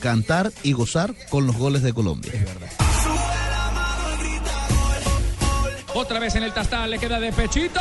cantar 0.00 0.54
y 0.62 0.72
gozar 0.72 1.14
con 1.28 1.46
los 1.46 1.56
goles 1.56 1.82
de 1.82 1.92
Colombia. 1.92 2.32
Es 2.34 2.42
verdad. 2.46 2.70
Otra 5.98 6.18
vez 6.18 6.34
en 6.34 6.42
el 6.42 6.52
tastal, 6.52 6.90
le 6.90 6.98
queda 6.98 7.18
de 7.18 7.32
pechito. 7.32 7.80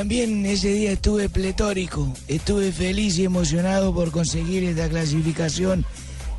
También 0.00 0.46
ese 0.46 0.68
día 0.68 0.92
estuve 0.92 1.28
pletórico, 1.28 2.10
estuve 2.26 2.72
feliz 2.72 3.18
y 3.18 3.26
emocionado 3.26 3.92
por 3.92 4.10
conseguir 4.10 4.64
esta 4.64 4.88
clasificación 4.88 5.84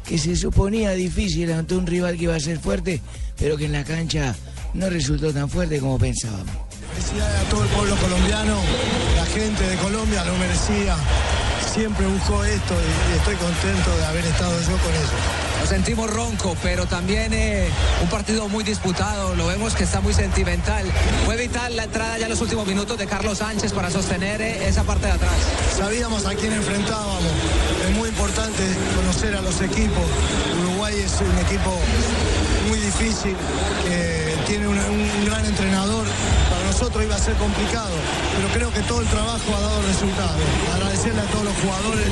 que 0.03 0.17
se 0.17 0.35
suponía 0.35 0.93
difícil 0.93 1.51
ante 1.51 1.75
un 1.75 1.85
rival 1.85 2.17
que 2.17 2.23
iba 2.23 2.35
a 2.35 2.39
ser 2.39 2.57
fuerte, 2.57 3.01
pero 3.37 3.57
que 3.57 3.65
en 3.65 3.73
la 3.73 3.83
cancha 3.83 4.35
no 4.73 4.89
resultó 4.89 5.31
tan 5.31 5.47
fuerte 5.47 5.79
como 5.79 5.99
pensábamos. 5.99 6.49
Felicidades 6.95 7.39
a 7.39 7.49
todo 7.51 7.63
el 7.63 7.69
pueblo 7.69 7.95
colombiano, 7.97 8.55
la 9.15 9.25
gente 9.27 9.63
de 9.63 9.75
Colombia 9.75 10.25
lo 10.25 10.35
merecía, 10.39 10.97
siempre 11.73 12.05
buscó 12.05 12.43
esto 12.43 12.73
y, 12.73 13.17
estoy 13.17 13.35
contento 13.35 13.95
de 13.95 14.05
haber 14.05 14.25
estado 14.25 14.59
yo 14.61 14.77
con 14.77 14.93
ellos. 14.93 15.09
Nos 15.59 15.69
sentimos 15.69 16.09
ronco, 16.09 16.55
pero 16.61 16.85
también 16.85 17.33
eh, 17.33 17.69
un 18.01 18.09
partido 18.09 18.49
muy 18.49 18.63
disputado. 18.63 19.35
Lo 19.35 19.47
vemos 19.47 19.73
que 19.73 19.83
está 19.83 20.01
muy 20.01 20.13
sentimental. 20.13 20.85
Fue 21.25 21.37
vital 21.37 21.75
la 21.75 21.83
entrada 21.83 22.17
ya 22.17 22.25
en 22.25 22.31
los 22.31 22.41
últimos 22.41 22.67
minutos 22.67 22.97
de 22.97 23.07
Carlos 23.07 23.37
Sánchez 23.37 23.71
para 23.71 23.89
sostener 23.89 24.41
eh, 24.41 24.67
esa 24.67 24.83
parte 24.83 25.05
de 25.05 25.13
atrás. 25.13 25.33
Sabíamos 25.77 26.25
a 26.25 26.35
quién 26.35 26.51
enfrentábamos, 26.51 27.23
es 27.87 27.95
muy 27.95 28.09
importante 28.09 28.63
conocer 28.95 29.35
a 29.35 29.41
los 29.41 29.61
equipos. 29.61 30.03
Uruguay 30.61 30.95
es 30.99 31.21
un 31.21 31.37
equipo 31.45 31.77
muy 32.67 32.79
difícil, 32.79 33.35
que 33.85 34.35
tiene 34.45 34.67
un, 34.67 34.77
un 34.77 35.25
gran 35.25 35.45
entrenador. 35.45 36.05
Nosotros 36.81 37.05
iba 37.05 37.15
a 37.15 37.19
ser 37.19 37.35
complicado, 37.35 37.93
pero 38.35 38.47
creo 38.55 38.73
que 38.73 38.79
todo 38.89 39.01
el 39.01 39.07
trabajo 39.07 39.55
ha 39.55 39.61
dado 39.61 39.81
resultados. 39.83 40.41
Agradecerle 40.73 41.21
a 41.21 41.25
todos 41.25 41.45
los 41.45 41.53
jugadores 41.57 42.07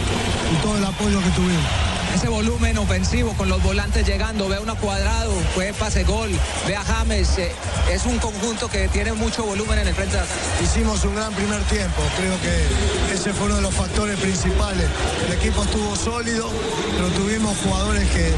y 0.53 0.61
todo 0.61 0.77
el 0.77 0.85
apoyo 0.85 1.19
que 1.23 1.29
tuvimos. 1.31 1.65
Ese 2.13 2.29
volumen 2.29 2.77
ofensivo 2.77 3.33
con 3.33 3.49
los 3.49 3.63
volantes 3.63 4.05
llegando, 4.05 4.47
ve 4.47 4.57
a 4.57 4.61
uno 4.61 4.75
cuadrado, 4.75 5.31
fue 5.55 5.73
pase 5.73 6.03
gol, 6.03 6.29
ve 6.67 6.75
a 6.75 6.83
James, 6.83 7.35
eh, 7.39 7.51
es 7.91 8.05
un 8.05 8.19
conjunto 8.19 8.67
que 8.67 8.87
tiene 8.89 9.13
mucho 9.13 9.43
volumen 9.43 9.79
en 9.79 9.87
el 9.87 9.95
frente. 9.95 10.19
Hicimos 10.63 11.03
un 11.03 11.15
gran 11.15 11.33
primer 11.33 11.61
tiempo, 11.63 12.03
creo 12.15 12.39
que 12.39 13.13
ese 13.15 13.33
fue 13.33 13.47
uno 13.47 13.55
de 13.55 13.61
los 13.63 13.73
factores 13.73 14.19
principales. 14.19 14.85
El 15.25 15.33
equipo 15.33 15.63
estuvo 15.63 15.95
sólido, 15.95 16.47
pero 16.95 17.07
tuvimos 17.09 17.57
jugadores 17.63 18.07
que 18.11 18.31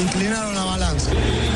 inclinaron 0.00 0.54
la 0.54 0.64
balanza. 0.64 1.10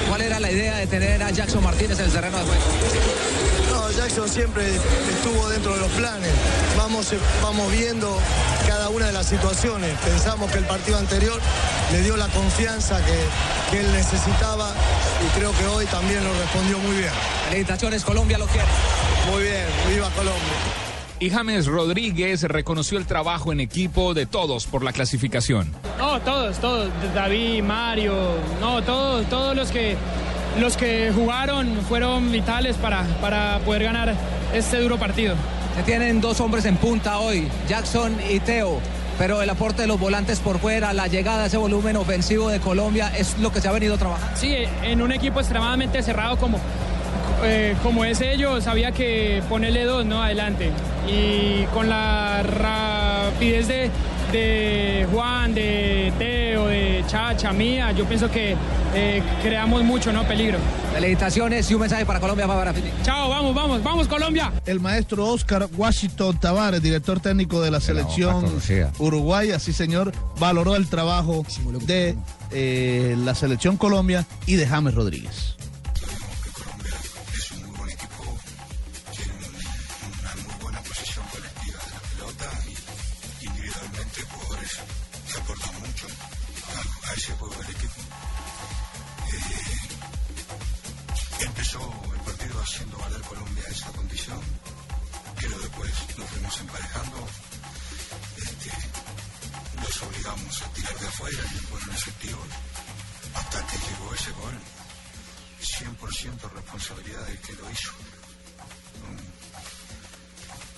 ¿Cuál 0.06 0.20
era 0.20 0.38
la 0.38 0.52
idea 0.52 0.76
de 0.76 0.86
tener 0.86 1.22
a 1.22 1.30
Jackson 1.30 1.64
Martínez 1.64 1.98
en 1.98 2.04
el 2.04 2.12
terreno 2.12 2.36
de 2.36 2.44
juego? 2.44 3.67
Jackson 3.96 4.28
siempre 4.28 4.64
estuvo 4.74 5.48
dentro 5.48 5.74
de 5.74 5.80
los 5.80 5.90
planes. 5.92 6.30
Vamos, 6.76 7.12
eh, 7.12 7.18
vamos 7.42 7.70
viendo 7.72 8.18
cada 8.66 8.88
una 8.88 9.06
de 9.06 9.12
las 9.12 9.26
situaciones. 9.26 9.96
Pensamos 10.04 10.50
que 10.50 10.58
el 10.58 10.64
partido 10.64 10.98
anterior 10.98 11.40
le 11.92 12.02
dio 12.02 12.16
la 12.16 12.28
confianza 12.28 13.00
que, 13.04 13.70
que 13.70 13.80
él 13.80 13.92
necesitaba 13.92 14.72
y 15.24 15.38
creo 15.38 15.52
que 15.52 15.66
hoy 15.66 15.86
también 15.86 16.22
lo 16.24 16.32
respondió 16.38 16.78
muy 16.78 16.96
bien. 16.96 17.12
Felicitaciones, 17.48 18.04
Colombia 18.04 18.38
lo 18.38 18.46
quiere. 18.46 18.68
Muy 19.30 19.42
bien, 19.42 19.64
viva 19.88 20.10
Colombia. 20.10 20.88
Y 21.20 21.30
James 21.30 21.66
Rodríguez 21.66 22.42
reconoció 22.42 22.96
el 22.96 23.06
trabajo 23.06 23.52
en 23.52 23.58
equipo 23.58 24.14
de 24.14 24.26
todos 24.26 24.66
por 24.66 24.84
la 24.84 24.92
clasificación. 24.92 25.74
No, 25.98 26.20
todos, 26.20 26.58
todos. 26.58 26.90
David, 27.12 27.64
Mario, 27.64 28.14
no, 28.60 28.82
todos, 28.84 29.28
todos 29.28 29.56
los 29.56 29.70
que 29.72 29.96
los 30.58 30.76
que 30.76 31.12
jugaron 31.14 31.78
fueron 31.88 32.30
vitales 32.32 32.76
para, 32.76 33.04
para 33.20 33.58
poder 33.60 33.84
ganar 33.84 34.14
este 34.52 34.80
duro 34.80 34.98
partido. 34.98 35.34
Se 35.76 35.82
tienen 35.82 36.20
dos 36.20 36.40
hombres 36.40 36.64
en 36.64 36.76
punta 36.76 37.18
hoy, 37.18 37.48
Jackson 37.68 38.16
y 38.28 38.40
Teo. 38.40 38.80
Pero 39.18 39.42
el 39.42 39.50
aporte 39.50 39.82
de 39.82 39.88
los 39.88 39.98
volantes 39.98 40.38
por 40.38 40.60
fuera, 40.60 40.92
la 40.92 41.08
llegada, 41.08 41.46
ese 41.46 41.56
volumen 41.56 41.96
ofensivo 41.96 42.50
de 42.50 42.60
Colombia 42.60 43.10
es 43.16 43.36
lo 43.38 43.50
que 43.52 43.60
se 43.60 43.68
ha 43.68 43.72
venido 43.72 43.98
trabajando. 43.98 44.36
Sí, 44.36 44.54
en 44.82 45.02
un 45.02 45.10
equipo 45.10 45.40
extremadamente 45.40 46.02
cerrado 46.04 46.36
como, 46.36 46.60
eh, 47.42 47.74
como 47.82 48.04
es 48.04 48.20
ellos, 48.20 48.68
había 48.68 48.92
que 48.92 49.42
ponerle 49.48 49.84
dos 49.84 50.06
¿no? 50.06 50.22
adelante. 50.22 50.70
Y 51.08 51.64
con 51.74 51.88
la 51.88 52.44
rapidez 52.44 53.66
de, 53.66 53.90
de 54.32 55.06
Juan, 55.12 55.54
de 55.54 56.12
Teo, 56.18 56.66
de 56.66 57.04
Chacha, 57.06 57.52
mía, 57.52 57.92
yo 57.92 58.04
pienso 58.04 58.30
que 58.30 58.56
eh, 58.94 59.22
creamos 59.42 59.82
mucho, 59.84 60.12
¿no? 60.12 60.26
Peligro. 60.26 60.58
Felicitaciones 60.92 61.70
y 61.70 61.74
un 61.74 61.80
mensaje 61.80 62.04
para 62.04 62.20
Colombia, 62.20 62.46
para. 62.46 62.74
Chao, 63.02 63.28
vamos, 63.28 63.54
vamos, 63.54 63.82
vamos 63.82 64.08
Colombia. 64.08 64.52
El 64.66 64.80
maestro 64.80 65.26
Oscar 65.26 65.68
Washington 65.76 66.38
Tavares, 66.38 66.82
director 66.82 67.20
técnico 67.20 67.60
de 67.60 67.70
la 67.70 67.80
selección 67.80 68.44
uruguaya, 68.98 69.58
sí 69.58 69.72
señor, 69.72 70.12
valoró 70.38 70.76
el 70.76 70.88
trabajo 70.88 71.44
de 71.82 72.16
eh, 72.50 73.16
la 73.24 73.34
selección 73.34 73.76
Colombia 73.76 74.26
y 74.46 74.56
de 74.56 74.66
James 74.66 74.94
Rodríguez. 74.94 75.57
Condición, 94.28 94.40
pero 95.40 95.58
después 95.58 95.92
nos 96.18 96.28
fuimos 96.30 96.60
emparejando, 96.60 97.28
este, 98.36 98.70
nos 99.82 100.02
obligamos 100.02 100.62
a 100.62 100.68
tirar 100.72 100.98
de 100.98 101.06
afuera 101.08 101.42
y 101.44 101.58
fueron 101.66 101.90
efectivos 101.94 102.48
hasta 103.34 103.66
que 103.66 103.78
llegó 103.78 104.14
ese 104.14 104.30
gol. 104.32 104.58
100% 105.60 106.50
responsabilidad 106.54 107.26
del 107.26 107.38
que 107.40 107.52
lo 107.54 107.70
hizo. 107.70 107.92
Un- 109.08 109.32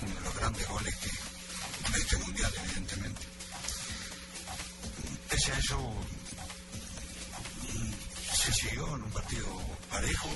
uno 0.08 0.14
de 0.14 0.20
los 0.22 0.34
grandes 0.36 0.68
goles 0.68 0.94
que, 0.96 1.10
de 1.92 1.98
este 1.98 2.16
mundial, 2.18 2.52
evidentemente. 2.64 3.22
Pese 5.28 5.52
a 5.52 5.58
eso, 5.58 5.78
mm, 7.62 7.92
se 8.34 8.52
siguió 8.52 8.86
en 8.96 9.02
un 9.02 9.10
partido 9.10 9.46
parejo. 9.90 10.28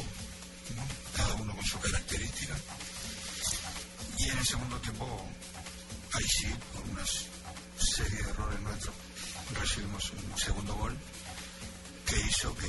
En 4.35 4.41
el 4.41 4.47
segundo 4.47 4.77
tiempo, 4.79 5.07
ahí 6.13 6.25
sí, 6.29 6.49
por 6.73 6.83
una 6.91 7.05
serie 7.77 8.23
de 8.23 8.31
errores 8.31 8.61
nuestros, 8.61 8.95
recibimos 9.61 10.13
un 10.13 10.39
segundo 10.39 10.75
gol 10.75 10.97
que 12.07 12.17
hizo 12.17 12.55
que 12.57 12.67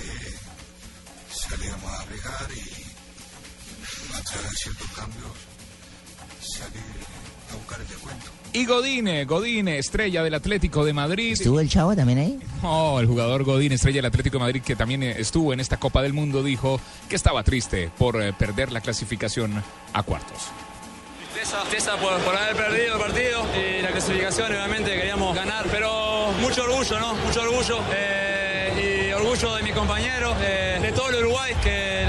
saliéramos 1.33 1.91
a 1.91 2.01
abrigar 2.01 2.47
y 2.55 4.15
a 4.15 4.21
través 4.21 4.51
de 4.51 4.57
ciertos 4.57 4.91
cambios 4.91 5.31
salir 6.39 6.83
a 7.51 7.55
buscar 7.55 7.81
el 7.81 7.87
descuento. 7.87 8.31
Y 8.53 8.65
Godine, 8.65 9.25
Godine, 9.25 9.77
estrella 9.79 10.23
del 10.23 10.33
Atlético 10.33 10.85
de 10.85 10.93
Madrid. 10.93 11.33
¿Estuvo 11.33 11.59
el 11.59 11.67
chavo 11.67 11.95
también 11.95 12.19
ahí? 12.19 12.39
Oh, 12.63 12.99
el 13.01 13.07
jugador 13.07 13.43
Godín, 13.43 13.73
estrella 13.73 13.97
del 13.97 14.05
Atlético 14.05 14.37
de 14.37 14.43
Madrid, 14.43 14.61
que 14.61 14.75
también 14.75 15.03
eh, 15.03 15.15
estuvo 15.17 15.51
en 15.51 15.59
esta 15.59 15.77
Copa 15.77 16.01
del 16.01 16.13
Mundo, 16.13 16.41
dijo 16.41 16.79
que 17.09 17.15
estaba 17.15 17.43
triste 17.43 17.91
por 17.97 18.21
eh, 18.21 18.31
perder 18.33 18.71
la 18.71 18.81
clasificación 18.81 19.61
a 19.93 20.03
cuartos. 20.03 20.51
Tristeza, 21.35 21.63
tristeza 21.63 21.97
por, 21.97 22.17
por 22.21 22.33
haber 22.33 22.55
perdido 22.55 22.93
el 22.93 23.01
partido 23.01 23.45
y 23.53 23.81
la 23.81 23.89
clasificación, 23.89 24.53
obviamente 24.53 24.95
queríamos 24.95 25.35
ganar, 25.35 25.65
pero 25.69 26.31
mucho 26.39 26.63
orgullo, 26.63 26.97
¿no? 26.97 27.13
Mucho 27.13 27.41
orgullo 27.41 27.83
eh, 27.91 29.09
y 29.09 29.11
orgullo 29.11 29.55
de 29.55 29.63
mi 29.63 29.73
compañero, 29.73 30.33
eh, 30.39 30.79
de 30.81 30.93
todo 30.93 31.09
el 31.09 31.15
Uruguay, 31.25 31.53
que 31.61 32.04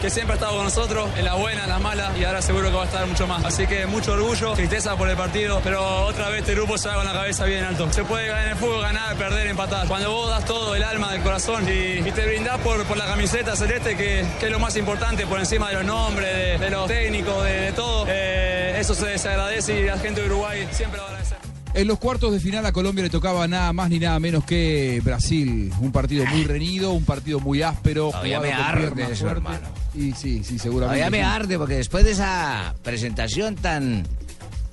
que, 0.00 0.10
siempre 0.10 0.34
ha 0.34 0.36
estado 0.36 0.56
con 0.56 0.64
nosotros, 0.64 1.08
en 1.16 1.24
la 1.24 1.34
buena, 1.34 1.64
en 1.64 1.68
la 1.68 1.78
mala 1.78 2.12
y 2.18 2.24
ahora 2.24 2.42
seguro 2.42 2.70
que 2.70 2.76
va 2.76 2.82
a 2.82 2.86
estar 2.86 3.06
mucho 3.06 3.26
más. 3.26 3.44
Así 3.44 3.66
que 3.66 3.86
mucho 3.86 4.12
orgullo, 4.12 4.54
tristeza 4.54 4.96
por 4.96 5.08
el 5.08 5.16
partido, 5.16 5.60
pero 5.62 6.06
otra 6.06 6.28
vez 6.28 6.40
este 6.40 6.54
grupo 6.54 6.78
se 6.78 6.88
va 6.88 6.96
con 6.96 7.04
la 7.04 7.12
cabeza 7.12 7.44
bien 7.44 7.64
alto. 7.64 7.92
Se 7.92 8.04
puede 8.04 8.28
ganar 8.28 8.44
en 8.44 8.50
el 8.50 8.56
fútbol, 8.56 8.82
ganar, 8.82 9.16
perder, 9.16 9.46
empatar. 9.48 9.86
Cuando 9.88 10.10
vos 10.10 10.30
das 10.30 10.44
todo 10.44 10.74
el 10.74 10.82
alma, 10.82 11.12
del 11.12 11.22
corazón 11.22 11.64
y, 11.64 12.02
te 12.12 12.26
brindás 12.26 12.58
por, 12.58 12.84
por 12.84 12.96
la 12.96 13.06
camiseta 13.06 13.56
celeste, 13.56 13.96
que, 13.96 14.24
que 14.38 14.46
es 14.46 14.52
lo 14.52 14.58
más 14.58 14.76
importante, 14.76 15.26
por 15.26 15.38
encima 15.38 15.68
de 15.68 15.74
los 15.74 15.84
nombres, 15.84 16.60
de, 16.60 16.70
los 16.70 16.86
técnicos, 16.86 17.44
de, 17.44 17.72
todo, 17.72 18.06
eh, 18.08 18.76
eso 18.78 18.94
se, 18.94 19.18
se 19.18 19.28
agradece 19.28 19.80
y 19.80 19.84
la 19.84 19.98
gente 19.98 20.20
de 20.20 20.26
Uruguay 20.26 20.68
siempre 20.72 20.98
lo 20.98 21.04
va 21.04 21.10
a 21.10 21.12
agradecer. 21.12 21.41
En 21.74 21.88
los 21.88 21.98
cuartos 21.98 22.32
de 22.32 22.40
final 22.40 22.66
a 22.66 22.72
Colombia 22.72 23.02
le 23.02 23.08
tocaba 23.08 23.48
nada 23.48 23.72
más 23.72 23.88
ni 23.88 23.98
nada 23.98 24.20
menos 24.20 24.44
que 24.44 25.00
Brasil. 25.02 25.72
Un 25.80 25.90
partido 25.90 26.26
muy 26.26 26.44
reñido, 26.44 26.92
un 26.92 27.04
partido 27.04 27.40
muy 27.40 27.62
áspero. 27.62 28.10
Todavía 28.10 28.40
me 28.40 28.52
arde 28.52 29.10
eso, 29.10 29.28
hermano. 29.28 29.68
Y 29.94 30.12
sí, 30.12 30.44
sí, 30.44 30.58
seguramente. 30.58 31.00
Todavía 31.00 31.10
me 31.10 31.18
sí. 31.18 31.22
arde 31.24 31.58
porque 31.58 31.76
después 31.76 32.04
de 32.04 32.10
esa 32.10 32.74
presentación 32.82 33.54
tan 33.54 34.06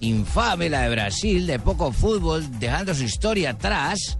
infame, 0.01 0.69
la 0.69 0.81
de 0.81 0.89
Brasil, 0.89 1.47
de 1.47 1.59
poco 1.59 1.93
fútbol, 1.93 2.59
dejando 2.59 2.93
su 2.93 3.03
historia 3.03 3.51
atrás, 3.51 4.17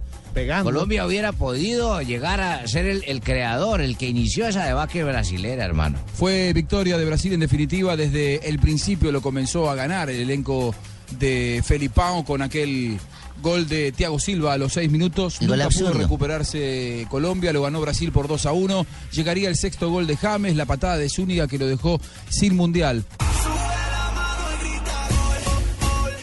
Colombia 0.62 1.06
hubiera 1.06 1.32
podido 1.32 2.00
llegar 2.00 2.40
a 2.40 2.66
ser 2.66 2.86
el, 2.86 3.04
el 3.06 3.20
creador, 3.20 3.80
el 3.80 3.98
que 3.98 4.06
inició 4.08 4.46
esa 4.46 4.64
debacle 4.64 5.04
brasilera, 5.04 5.64
hermano. 5.64 5.98
Fue 6.14 6.52
victoria 6.54 6.96
de 6.96 7.04
Brasil 7.04 7.32
en 7.34 7.40
definitiva. 7.40 7.96
Desde 7.96 8.48
el 8.48 8.58
principio 8.58 9.12
lo 9.12 9.20
comenzó 9.20 9.68
a 9.68 9.74
ganar 9.74 10.08
el 10.08 10.20
elenco 10.20 10.74
de 11.18 11.62
Felipao 11.64 12.24
con 12.24 12.42
aquel 12.42 12.98
gol 13.42 13.68
de 13.68 13.92
Thiago 13.92 14.18
Silva 14.18 14.52
a 14.52 14.58
los 14.58 14.74
seis 14.74 14.90
minutos. 14.90 15.38
El 15.40 15.48
gol 15.48 15.58
Nunca 15.58 15.70
pudo 15.70 15.92
recuperarse 15.92 17.06
Colombia, 17.08 17.52
lo 17.52 17.62
ganó 17.62 17.80
Brasil 17.80 18.12
por 18.12 18.28
2 18.28 18.46
a 18.46 18.52
1. 18.52 18.86
Llegaría 19.12 19.48
el 19.48 19.56
sexto 19.56 19.90
gol 19.90 20.06
de 20.06 20.16
James, 20.16 20.56
la 20.56 20.66
patada 20.66 20.96
de 20.96 21.08
Zúñiga 21.08 21.48
que 21.48 21.58
lo 21.58 21.66
dejó 21.66 22.00
sin 22.28 22.56
mundial. 22.56 23.04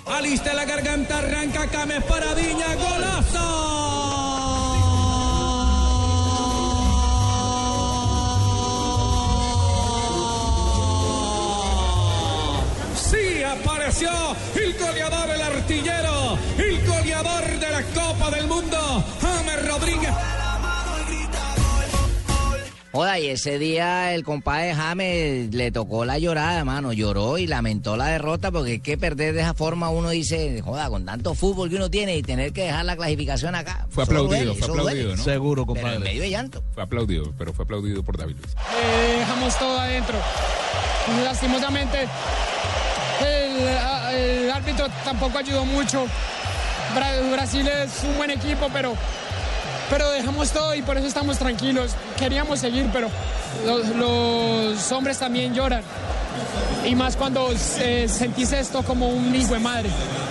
Alista 0.06 0.54
la 0.54 0.66
garganta, 0.66 1.20
arranca 1.20 1.68
Cames 1.68 2.04
para 2.04 2.34
Viña, 2.34 2.76
apareció 13.64 14.10
el 14.56 14.74
goleador, 14.78 15.30
el 15.30 15.42
artillero, 15.42 16.38
el 16.58 16.88
goleador 16.88 17.44
de 17.60 17.70
la 17.72 17.82
Copa 17.84 18.32
del 18.32 18.48
Mundo, 18.48 19.04
James 19.22 19.68
Rodríguez. 19.68 20.12
Joda, 22.94 23.20
y 23.20 23.28
ese 23.28 23.60
día 23.60 24.16
el 24.16 24.24
compadre 24.24 24.74
James 24.74 25.54
le 25.54 25.72
tocó 25.72 26.04
la 26.04 26.18
llorada, 26.18 26.64
mano. 26.66 26.94
Lloró 26.94 27.38
y 27.38 27.46
lamentó 27.46 27.96
la 27.96 28.08
derrota 28.08 28.50
porque 28.50 28.76
es 28.76 28.82
que 28.82 28.98
perder 28.98 29.36
de 29.36 29.42
esa 29.42 29.54
forma 29.54 29.90
uno 29.90 30.10
dice, 30.10 30.62
joda, 30.64 30.90
con 30.90 31.06
tanto 31.06 31.36
fútbol 31.36 31.70
que 31.70 31.76
uno 31.76 31.92
tiene 31.92 32.18
y 32.18 32.24
tener 32.24 32.54
que 32.54 32.64
dejar 32.64 32.86
la 32.86 32.96
clasificación 32.98 33.54
acá. 33.54 33.86
Fue 33.92 34.04
aplaudido, 34.04 34.46
duele, 34.46 34.56
fue 34.56 34.68
duele. 34.70 34.82
aplaudido, 34.82 35.16
¿no? 35.16 35.24
Seguro, 35.24 35.66
Pero 35.68 35.78
en 35.78 35.84
compadre. 35.84 36.00
medio 36.10 36.22
de 36.24 36.30
llanto. 36.32 36.64
Fue 36.74 36.82
aplaudido, 36.82 37.34
pero 37.38 37.54
fue 37.54 37.66
aplaudido 37.66 38.02
por 38.04 38.18
David 38.18 38.38
Luis. 38.38 38.56
Eh, 38.56 39.16
dejamos 39.20 39.60
todo 39.60 39.80
adentro. 39.80 40.18
Lastimosamente, 41.24 42.08
el, 43.22 43.78
a- 43.78 44.14
el 44.14 44.52
árbitro 44.52 44.88
tampoco 45.04 45.38
ayudó 45.40 45.66
mucho. 45.66 46.06
Bra- 46.96 47.32
Brasil 47.32 47.68
es 47.68 48.04
un 48.04 48.18
buen 48.18 48.32
equipo, 48.32 48.70
pero, 48.74 48.94
pero 49.90 50.10
dejamos 50.12 50.52
todo 50.52 50.74
y 50.76 50.82
por 50.82 50.98
eso 50.98 51.08
estamos 51.08 51.38
tranquilos. 51.38 51.92
Queríamos 52.18 52.60
seguir, 52.60 52.88
pero 52.94 53.10
los, 53.66 53.88
los 53.96 54.92
hombres 54.92 55.18
también 55.20 55.54
lloran. 55.54 55.82
Y 56.86 56.96
más 56.96 57.18
cuando 57.18 57.50
eh, 57.80 58.08
sentís 58.08 58.52
esto 58.54 58.82
como 58.84 59.10
un 59.10 59.36
hijo 59.36 59.54
de 59.54 59.60
madre. 59.60 59.90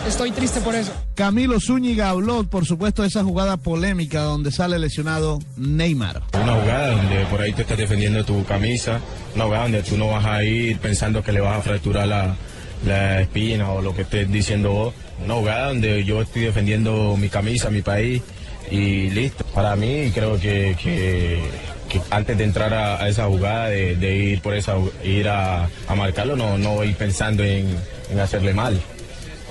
Estoy 0.09 0.31
triste 0.31 0.61
por 0.61 0.75
eso. 0.75 0.93
Camilo 1.17 1.59
Zúñiga 1.61 2.09
habló, 2.11 2.45
por 2.45 2.65
supuesto, 2.65 3.03
de 3.03 3.09
esa 3.09 3.25
jugada 3.25 3.57
polémica 3.57 4.21
donde 4.21 4.53
sale 4.53 4.79
lesionado 4.79 5.41
Neymar. 5.57 6.23
Una 6.41 6.55
jugada 6.55 6.91
donde 6.93 7.27
por 7.27 7.41
ahí 7.43 7.53
te 7.53 7.63
estás 7.63 7.77
defendiendo 7.77 8.25
tu 8.25 8.45
camisa, 8.45 9.01
una 9.35 9.45
jugada 9.45 9.63
donde 9.65 9.83
tú 9.83 9.97
no 9.99 10.07
vas 10.09 10.25
a 10.25 10.43
ir 10.45 10.79
pensando 10.79 11.23
que 11.23 11.33
le 11.33 11.41
vas 11.41 11.59
a 11.59 11.63
fracturar 11.63 12.07
la, 12.07 12.37
la 12.85 13.21
espina 13.21 13.71
o 13.71 13.81
lo 13.83 13.95
que 13.95 14.03
estés 14.03 14.31
diciendo 14.31 14.71
vos. 14.73 14.95
Una 15.25 15.35
jugada 15.35 15.69
donde 15.69 16.05
yo 16.05 16.21
estoy 16.23 16.43
defendiendo 16.43 17.17
mi 17.17 17.29
camisa, 17.29 17.71
mi 17.71 17.83
país 17.83 18.23
y 18.71 19.11
listo. 19.11 19.45
Para 19.55 19.77
mí 19.77 20.11
creo 20.15 20.39
que, 20.39 20.77
que- 20.83 21.41
que 21.89 22.01
antes 22.11 22.37
de 22.37 22.43
entrar 22.43 22.75
a, 22.75 23.01
a 23.01 23.09
esa 23.09 23.27
jugada, 23.27 23.69
de, 23.69 23.95
de 23.95 24.17
ir 24.17 24.41
por 24.43 24.55
esa 24.55 24.75
ir 25.05 25.29
a, 25.29 25.69
a 25.87 25.95
marcarlo, 25.95 26.35
no, 26.35 26.59
no 26.59 26.75
voy 26.75 26.93
pensando 26.95 27.45
en, 27.45 27.69
en 28.11 28.19
hacerle 28.19 28.53
mal. 28.55 28.81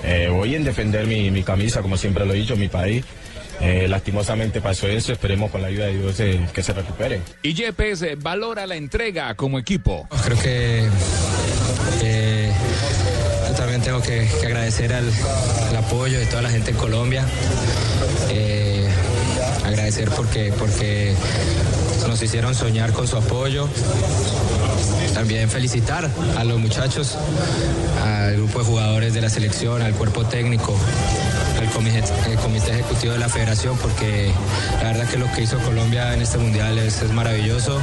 Eh, 0.04 0.28
voy 0.30 0.54
en 0.54 0.62
defender 0.62 1.06
mi, 1.06 1.30
mi 1.30 1.42
camisa, 1.42 1.80
como 1.80 1.96
siempre 1.96 2.26
lo 2.26 2.34
he 2.34 2.36
dicho, 2.36 2.54
mi 2.54 2.68
país. 2.68 3.04
Eh, 3.62 3.86
lastimosamente 3.88 4.60
pasó 4.60 4.86
eso, 4.86 5.12
esperemos 5.14 5.50
con 5.50 5.62
la 5.62 5.68
ayuda 5.68 5.86
de 5.86 5.98
Dios 5.98 6.20
eh, 6.20 6.38
que 6.52 6.62
se 6.62 6.74
recupere. 6.74 7.22
Y 7.42 7.54
Yepes 7.54 8.02
eh, 8.02 8.16
valora 8.16 8.66
la 8.66 8.76
entrega 8.76 9.34
como 9.34 9.58
equipo. 9.58 10.06
Creo 10.26 10.38
que 10.38 10.82
eh, 12.02 12.45
también 13.66 13.82
tengo 13.82 14.00
que, 14.00 14.28
agradecer 14.46 14.92
al, 14.92 15.10
apoyo 15.76 16.20
de 16.20 16.26
toda 16.26 16.40
la 16.40 16.50
gente 16.50 16.70
en 16.70 16.76
Colombia. 16.76 17.24
Eh, 18.30 18.88
agradecer 19.64 20.08
porque, 20.10 20.54
porque 20.56 21.16
nos 22.06 22.22
hicieron 22.22 22.54
soñar 22.54 22.92
con 22.92 23.08
su 23.08 23.16
apoyo. 23.16 23.68
también 25.14 25.50
felicitar 25.50 26.08
a 26.38 26.44
los 26.44 26.60
muchachos, 26.60 27.18
al 28.04 28.36
grupo 28.36 28.60
de 28.60 28.64
jugadores 28.66 29.14
de 29.14 29.20
la 29.20 29.30
selección, 29.30 29.82
al 29.82 29.94
cuerpo 29.94 30.24
técnico, 30.24 30.78
al 31.58 31.68
comité, 31.70 32.04
el 32.30 32.38
comité 32.38 32.70
ejecutivo 32.70 33.14
de 33.14 33.18
la 33.18 33.28
federación, 33.28 33.76
porque 33.78 34.30
la 34.80 34.92
verdad 34.92 35.08
que 35.08 35.18
lo 35.18 35.32
que 35.32 35.42
hizo 35.42 35.58
Colombia 35.58 36.14
en 36.14 36.22
este 36.22 36.38
mundial 36.38 36.78
es 36.78 37.02
maravilloso. 37.10 37.80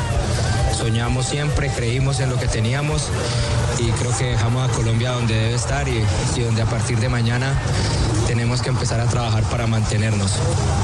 Soñamos 0.74 1.28
siempre, 1.28 1.70
creímos 1.70 2.20
en 2.20 2.30
lo 2.30 2.38
que 2.38 2.48
teníamos 2.48 3.10
y 3.80 3.90
creo 3.92 4.16
que 4.18 4.26
dejamos 4.26 4.70
a 4.70 4.74
Colombia 4.74 5.12
donde 5.12 5.36
debe 5.36 5.54
estar 5.54 5.88
y, 5.88 6.04
donde 6.42 6.62
a 6.62 6.66
partir 6.66 7.00
de 7.00 7.10
mañana 7.10 7.54
tenemos 8.28 8.62
que 8.62 8.70
empezar 8.70 9.00
a 9.00 9.06
trabajar 9.06 9.44
para 9.44 9.68
mantenernos 9.68 10.32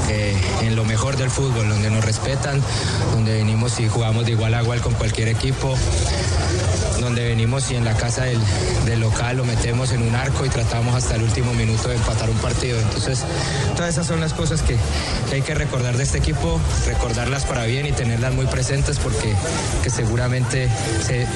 eh, 0.08 0.40
en 0.62 0.76
lo 0.76 0.84
mejor 0.84 1.16
del 1.16 1.30
fútbol, 1.30 1.68
donde 1.68 1.90
nos 1.90 2.04
respetan, 2.04 2.62
donde 3.12 3.34
venimos 3.34 3.80
y 3.80 3.88
jugamos 3.88 4.26
de 4.26 4.32
igual 4.32 4.54
a 4.54 4.62
igual 4.62 4.80
con 4.80 4.94
cualquier 4.94 5.28
equipo, 5.28 5.74
donde 7.10 7.26
venimos 7.28 7.68
y 7.72 7.74
en 7.74 7.84
la 7.84 7.96
casa 7.96 8.22
del, 8.24 8.38
del 8.86 9.00
local 9.00 9.36
lo 9.36 9.44
metemos 9.44 9.90
en 9.90 10.02
un 10.02 10.14
arco 10.14 10.46
y 10.46 10.48
tratamos 10.48 10.94
hasta 10.94 11.16
el 11.16 11.24
último 11.24 11.52
minuto 11.54 11.88
de 11.88 11.96
empatar 11.96 12.30
un 12.30 12.36
partido. 12.38 12.78
Entonces, 12.78 13.24
todas 13.74 13.90
esas 13.90 14.06
son 14.06 14.20
las 14.20 14.32
cosas 14.32 14.62
que, 14.62 14.76
que 15.28 15.34
hay 15.34 15.42
que 15.42 15.54
recordar 15.56 15.96
de 15.96 16.04
este 16.04 16.18
equipo, 16.18 16.60
recordarlas 16.86 17.44
para 17.46 17.64
bien 17.66 17.86
y 17.86 17.90
tenerlas 17.92 18.32
muy 18.32 18.46
presentes 18.46 18.98
porque 19.00 19.32
que 19.82 19.90
seguramente 19.90 20.68
se, 21.04 21.26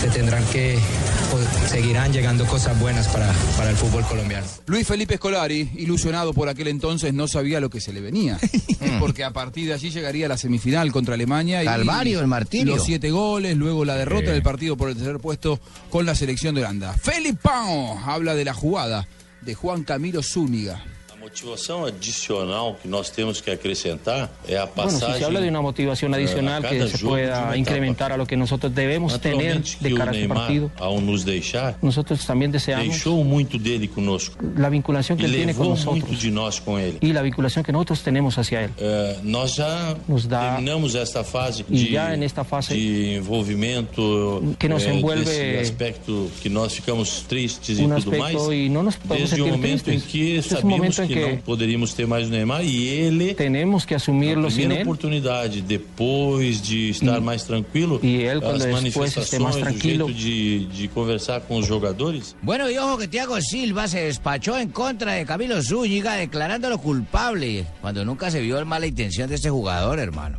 se 0.00 0.08
tendrán 0.10 0.44
que, 0.52 0.78
o 0.78 1.68
seguirán 1.68 2.12
llegando 2.12 2.46
cosas 2.46 2.78
buenas 2.78 3.08
para, 3.08 3.32
para 3.56 3.70
el 3.70 3.76
fútbol 3.76 4.04
colombiano. 4.04 4.46
Luis 4.66 4.86
Felipe 4.86 5.14
Escolari, 5.14 5.70
ilusionado 5.74 6.34
por 6.34 6.48
aquel 6.48 6.68
entonces, 6.68 7.12
no 7.12 7.26
sabía 7.26 7.58
lo 7.60 7.68
que 7.68 7.80
se 7.80 7.92
le 7.92 8.00
venía. 8.00 8.38
porque 9.00 9.24
a 9.24 9.32
partir 9.32 9.66
de 9.66 9.74
allí 9.74 9.90
llegaría 9.90 10.28
la 10.28 10.38
semifinal 10.38 10.92
contra 10.92 11.14
Alemania. 11.14 11.62
Y 11.64 11.66
Calvario, 11.66 12.20
el 12.20 12.28
martirio. 12.28 12.76
Los 12.76 12.84
siete 12.84 13.10
goles, 13.10 13.56
luego 13.56 13.84
la 13.84 13.96
derrota 13.96 14.26
Sí. 14.26 14.32
del 14.32 14.42
partido 14.42 14.76
por 14.76 14.88
el 14.90 14.96
tercer 14.96 15.15
puesto 15.18 15.60
con 15.90 16.06
la 16.06 16.14
selección 16.14 16.54
de 16.54 16.62
Holanda. 16.62 16.92
Felipão 16.94 17.98
habla 18.04 18.34
de 18.34 18.44
la 18.44 18.54
jugada 18.54 19.06
de 19.42 19.54
Juan 19.54 19.84
Camilo 19.84 20.22
Zúñiga. 20.22 20.95
A 21.26 21.28
motivação 21.28 21.84
adicional 21.84 22.78
que 22.80 22.86
nós 22.86 23.10
temos 23.10 23.40
que 23.40 23.50
acrescentar 23.50 24.30
é 24.46 24.56
a 24.58 24.64
Bueno, 24.66 24.92
si 24.92 25.00
passagem. 25.00 25.18
se 25.18 25.24
habla 25.24 25.40
de 25.40 25.48
una 25.48 25.60
motivación 25.60 26.14
eh, 26.14 26.18
adicional 26.18 26.64
a 26.64 26.68
que 26.68 26.86
se 26.86 27.02
uma 27.02 27.10
pueda 27.10 27.56
incrementar 27.56 28.12
a 28.12 28.16
lo 28.16 28.24
que 28.28 28.36
nosotros 28.36 28.72
debemos 28.72 29.18
tener 29.20 29.60
de 29.60 29.88
que 29.88 29.94
cara 29.96 30.12
a 30.12 30.14
este 30.14 30.28
partido, 30.28 30.70
ao 30.78 31.00
nos 31.00 31.24
deixar, 31.24 31.78
nosotros 31.82 32.24
también 32.24 32.52
deseamos 32.52 32.86
deixou 32.94 33.24
muito 33.24 33.58
dele 33.58 33.88
conosco. 33.88 34.36
la 34.56 34.68
vinculación 34.70 35.18
E 35.18 35.22
que 35.22 35.26
él 35.26 35.32
tiene 35.34 35.52
con 35.52 35.66
levou 35.66 35.74
muito 35.74 36.06
nosotros 36.06 36.20
de 36.22 36.30
nós 36.30 36.60
com 36.60 36.78
ele. 36.78 36.98
y 37.02 37.12
la 37.12 37.22
vinculación 37.22 37.64
que 37.64 37.72
nosotros 37.72 38.02
tenemos 38.06 38.38
hacia 38.38 38.62
él. 38.62 38.70
Eh, 38.78 39.18
nós 39.24 39.56
já 39.56 39.96
Nos 40.06 40.28
dá- 40.28 40.54
terminamos 40.54 40.94
esta 40.94 41.24
fase 41.24 41.64
de, 41.68 41.96
en 41.96 42.22
esta 42.22 42.44
fase 42.44 42.72
de 42.72 43.16
envolvimento 43.16 44.54
que 44.60 44.68
nos 44.68 44.84
eh, 44.84 44.94
envuelve 44.94 45.24
desse 45.26 45.72
aspecto 45.74 46.30
que 46.40 46.48
nós 46.48 46.72
ficamos 46.72 47.24
tristes 47.26 47.80
e 47.80 47.82
tudo 47.82 48.16
mais 48.16 48.36
y 48.52 48.68
no 48.68 48.84
nos 48.84 48.94
desde 49.08 49.42
o 49.42 49.48
momento 49.48 49.90
em 49.90 49.98
tristes. 49.98 50.12
que 50.12 50.34
Desde 50.36 50.54
el 50.54 50.60
sabíamos 50.62 50.96
que, 51.00 51.15
que 51.16 51.30
não 51.30 51.36
poderíamos 51.38 51.94
ter 51.94 52.06
mais 52.06 52.26
o 52.26 52.30
Neymar 52.30 52.64
e 52.64 52.88
ele 52.88 53.34
tenemos 53.34 53.84
que 53.84 53.94
asumirlo 53.94 54.44
na 54.44 54.50
sin 54.50 54.70
él 54.72 54.82
oportunidade 54.82 55.60
depois 55.62 56.60
de 56.60 56.90
estar 56.90 57.20
mais 57.20 57.44
tranquilo 57.44 58.00
y 58.02 58.22
él, 58.22 58.40
cuando 58.40 58.64
as 58.64 58.82
después 58.82 59.16
esté 59.16 59.38
o 59.38 59.50
tranquilo. 59.50 60.06
jeito 60.06 60.20
de, 60.20 60.66
de 60.66 60.88
conversar 60.88 61.40
com 61.42 61.58
os 61.58 61.66
jogadores 61.66 62.34
Bueno, 62.42 62.70
y 62.70 62.76
ojo 62.78 62.98
que 62.98 63.08
Thiago 63.08 63.40
Silva 63.40 63.88
se 63.88 64.00
despachó 64.04 64.58
en 64.58 64.68
contra 64.70 65.12
de 65.14 65.24
Camilo 65.24 65.62
Zúñiga 65.62 66.14
declarándolo 66.14 66.78
culpable, 66.78 67.66
cuando 67.80 68.04
nunca 68.04 68.30
se 68.30 68.40
vio 68.40 68.56
mala 68.66 68.86
intención 68.86 69.28
de 69.28 69.36
este 69.36 69.50
jugador, 69.50 69.98
hermano. 69.98 70.38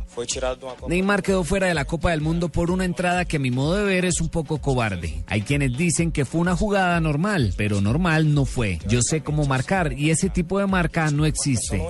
Neymar 0.88 1.22
quedó 1.22 1.44
fuera 1.44 1.66
de 1.66 1.74
la 1.74 1.84
Copa 1.84 2.10
del 2.10 2.20
Mundo 2.20 2.48
por 2.48 2.70
una 2.70 2.84
entrada 2.84 3.24
que 3.24 3.36
a 3.36 3.40
mi 3.40 3.50
modo 3.50 3.76
de 3.76 3.84
ver 3.84 4.04
es 4.04 4.20
un 4.20 4.28
poco 4.28 4.58
cobarde. 4.58 5.22
Hay 5.26 5.42
quienes 5.42 5.76
dicen 5.76 6.12
que 6.12 6.24
fue 6.24 6.40
una 6.40 6.56
jugada 6.56 7.00
normal, 7.00 7.54
pero 7.56 7.80
normal 7.80 8.34
no 8.34 8.44
fue. 8.44 8.78
Yo 8.88 9.00
sé 9.02 9.22
cómo 9.22 9.46
marcar 9.46 9.94
y 9.96 10.10
ese 10.10 10.28
tipo 10.28 10.58
de 10.58 10.66
marca 10.68 11.10
no 11.10 11.26
existe. 11.26 11.82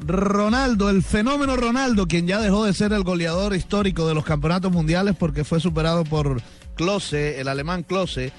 Ronaldo, 0.00 0.90
el 0.90 1.02
fenómeno 1.02 1.56
Ronaldo, 1.56 2.06
quien 2.06 2.26
ya 2.26 2.40
dejó 2.40 2.64
de 2.64 2.72
ser 2.72 2.92
el 2.92 3.02
goleador 3.04 3.54
histórico 3.54 4.06
de 4.06 4.14
los 4.14 4.24
campeonatos 4.24 4.72
mundiales 4.72 5.16
porque 5.18 5.44
fue 5.44 5.60
superado 5.60 6.04
por 6.04 6.40
Klose, 6.74 7.40
el 7.40 7.48
alemán 7.48 7.82
Klose, 7.82 8.32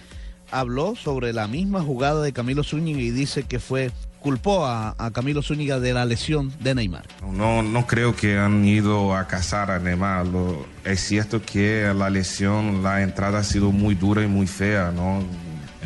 habló 0.51 0.95
sobre 0.95 1.33
la 1.33 1.47
misma 1.47 1.81
jugada 1.81 2.21
de 2.21 2.33
Camilo 2.33 2.63
Zúñiga 2.63 2.99
y 2.99 3.11
dice 3.11 3.43
que 3.43 3.59
fue 3.59 3.91
culpó 4.19 4.65
a, 4.65 4.95
a 4.97 5.11
Camilo 5.11 5.41
Zúñiga 5.41 5.81
de 5.81 5.93
la 5.93 6.05
lesión 6.05 6.53
de 6.61 6.73
Neymar. 6.75 7.03
No, 7.29 7.61
no 7.61 7.85
creo 7.85 8.15
que 8.15 8.37
han 8.37 8.63
ido 8.65 9.13
a 9.15 9.27
cazar 9.27 9.69
a 9.69 9.79
Neymar. 9.79 10.25
Lo- 10.27 10.65
es 10.85 11.01
cierto 11.01 11.41
que 11.41 11.91
la 11.93 12.09
lesión, 12.09 12.83
la 12.83 13.01
entrada 13.03 13.39
ha 13.39 13.43
sido 13.43 13.71
muy 13.73 13.95
dura 13.95 14.23
y 14.23 14.27
muy 14.27 14.47
fea, 14.47 14.93
¿no? 14.95 15.21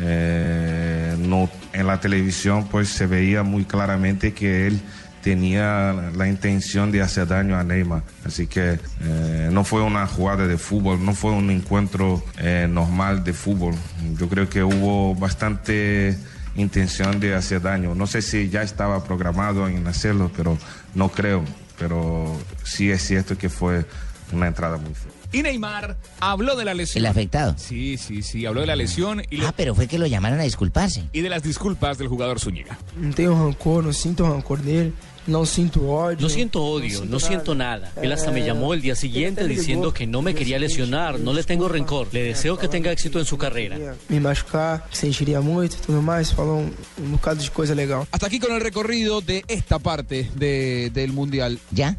Eh, 0.00 1.16
no 1.18 1.50
en 1.72 1.86
la 1.86 2.00
televisión 2.00 2.68
pues 2.68 2.88
se 2.88 3.06
veía 3.06 3.42
muy 3.42 3.64
claramente 3.64 4.32
que 4.32 4.66
él 4.66 4.80
tenía 5.22 5.92
la 6.16 6.28
intención 6.28 6.90
de 6.90 7.02
hacer 7.02 7.26
daño 7.26 7.56
a 7.58 7.64
Neymar. 7.64 8.02
Así 8.24 8.46
que 8.46 8.78
eh, 9.02 9.48
no 9.52 9.64
fue 9.64 9.82
una 9.82 10.06
jugada 10.06 10.46
de 10.46 10.56
fútbol, 10.56 11.04
no 11.04 11.14
fue 11.14 11.32
un 11.32 11.50
encuentro 11.50 12.22
eh, 12.38 12.66
normal 12.70 13.24
de 13.24 13.32
fútbol. 13.32 13.74
Yo 14.18 14.28
creo 14.28 14.48
que 14.48 14.62
hubo 14.62 15.14
bastante 15.14 16.16
intención 16.56 17.20
de 17.20 17.34
hacer 17.34 17.62
daño. 17.62 17.94
No 17.94 18.06
sé 18.06 18.22
si 18.22 18.48
ya 18.48 18.62
estaba 18.62 19.04
programado 19.04 19.68
en 19.68 19.86
hacerlo, 19.86 20.30
pero 20.36 20.56
no 20.94 21.08
creo. 21.10 21.44
Pero 21.78 22.36
sí 22.64 22.90
es 22.90 23.02
cierto 23.02 23.36
que 23.36 23.48
fue 23.48 23.84
una 24.32 24.48
entrada 24.48 24.76
muy 24.76 24.94
fea. 24.94 25.17
Y 25.32 25.42
Neymar 25.42 25.96
habló 26.20 26.56
de 26.56 26.64
la 26.64 26.72
lesión. 26.74 27.04
¿El 27.04 27.06
afectado? 27.10 27.54
Sí, 27.58 27.98
sí, 27.98 28.22
sí, 28.22 28.46
habló 28.46 28.62
de 28.62 28.66
la 28.66 28.76
lesión 28.76 29.22
y, 29.30 29.42
Ah, 29.42 29.52
pero 29.56 29.74
fue 29.74 29.86
que 29.86 29.98
lo 29.98 30.06
llamaron 30.06 30.40
a 30.40 30.44
disculparse. 30.44 31.04
y 31.12 31.20
de 31.20 31.28
las 31.28 31.42
disculpas 31.42 31.98
del 31.98 32.08
jugador 32.08 32.40
Zúñiga. 32.40 32.78
Não 32.96 33.12
tenho 33.12 33.34
rancor, 33.34 33.84
não 33.84 33.92
sinto 33.92 34.24
rancor 34.24 34.58
dele, 34.62 34.92
não 35.26 35.44
sinto 35.44 35.86
ódio. 35.86 36.22
No 36.22 36.28
siento 36.30 36.64
odio, 36.64 37.04
no 37.04 37.20
siento 37.20 37.54
nada. 37.54 37.92
Él 38.00 38.10
hasta 38.10 38.30
me 38.30 38.40
llamó 38.44 38.72
el 38.72 38.80
día 38.80 38.94
siguiente 38.96 39.46
diciendo 39.46 39.92
que 39.92 40.06
no 40.06 40.22
me 40.22 40.34
quería 40.34 40.58
lesionar, 40.58 41.20
no 41.20 41.34
le 41.34 41.44
tengo 41.44 41.68
rencor. 41.68 42.08
Le 42.12 42.22
deseo 42.22 42.56
que 42.56 42.66
tenga 42.68 42.90
éxito 42.90 43.18
en 43.18 43.26
su 43.26 43.36
carrera. 43.36 43.76
Me 44.08 44.20
machucar, 44.20 44.88
e 45.02 45.68
tudo 45.86 46.00
mais, 46.00 46.32
falou 46.32 46.60
um, 46.60 46.70
um 47.04 47.10
bocado 47.12 47.42
de 47.42 47.50
coisa 47.50 47.74
legal. 47.74 48.06
Hasta 48.10 48.26
aquí 48.26 48.38
con 48.40 48.52
el 48.54 48.62
recorrido 48.62 49.20
de 49.20 49.44
esta 49.46 49.78
parte 49.78 50.30
de- 50.36 50.90
del 50.94 51.12
Mundial. 51.12 51.58
¿Ya? 51.70 51.96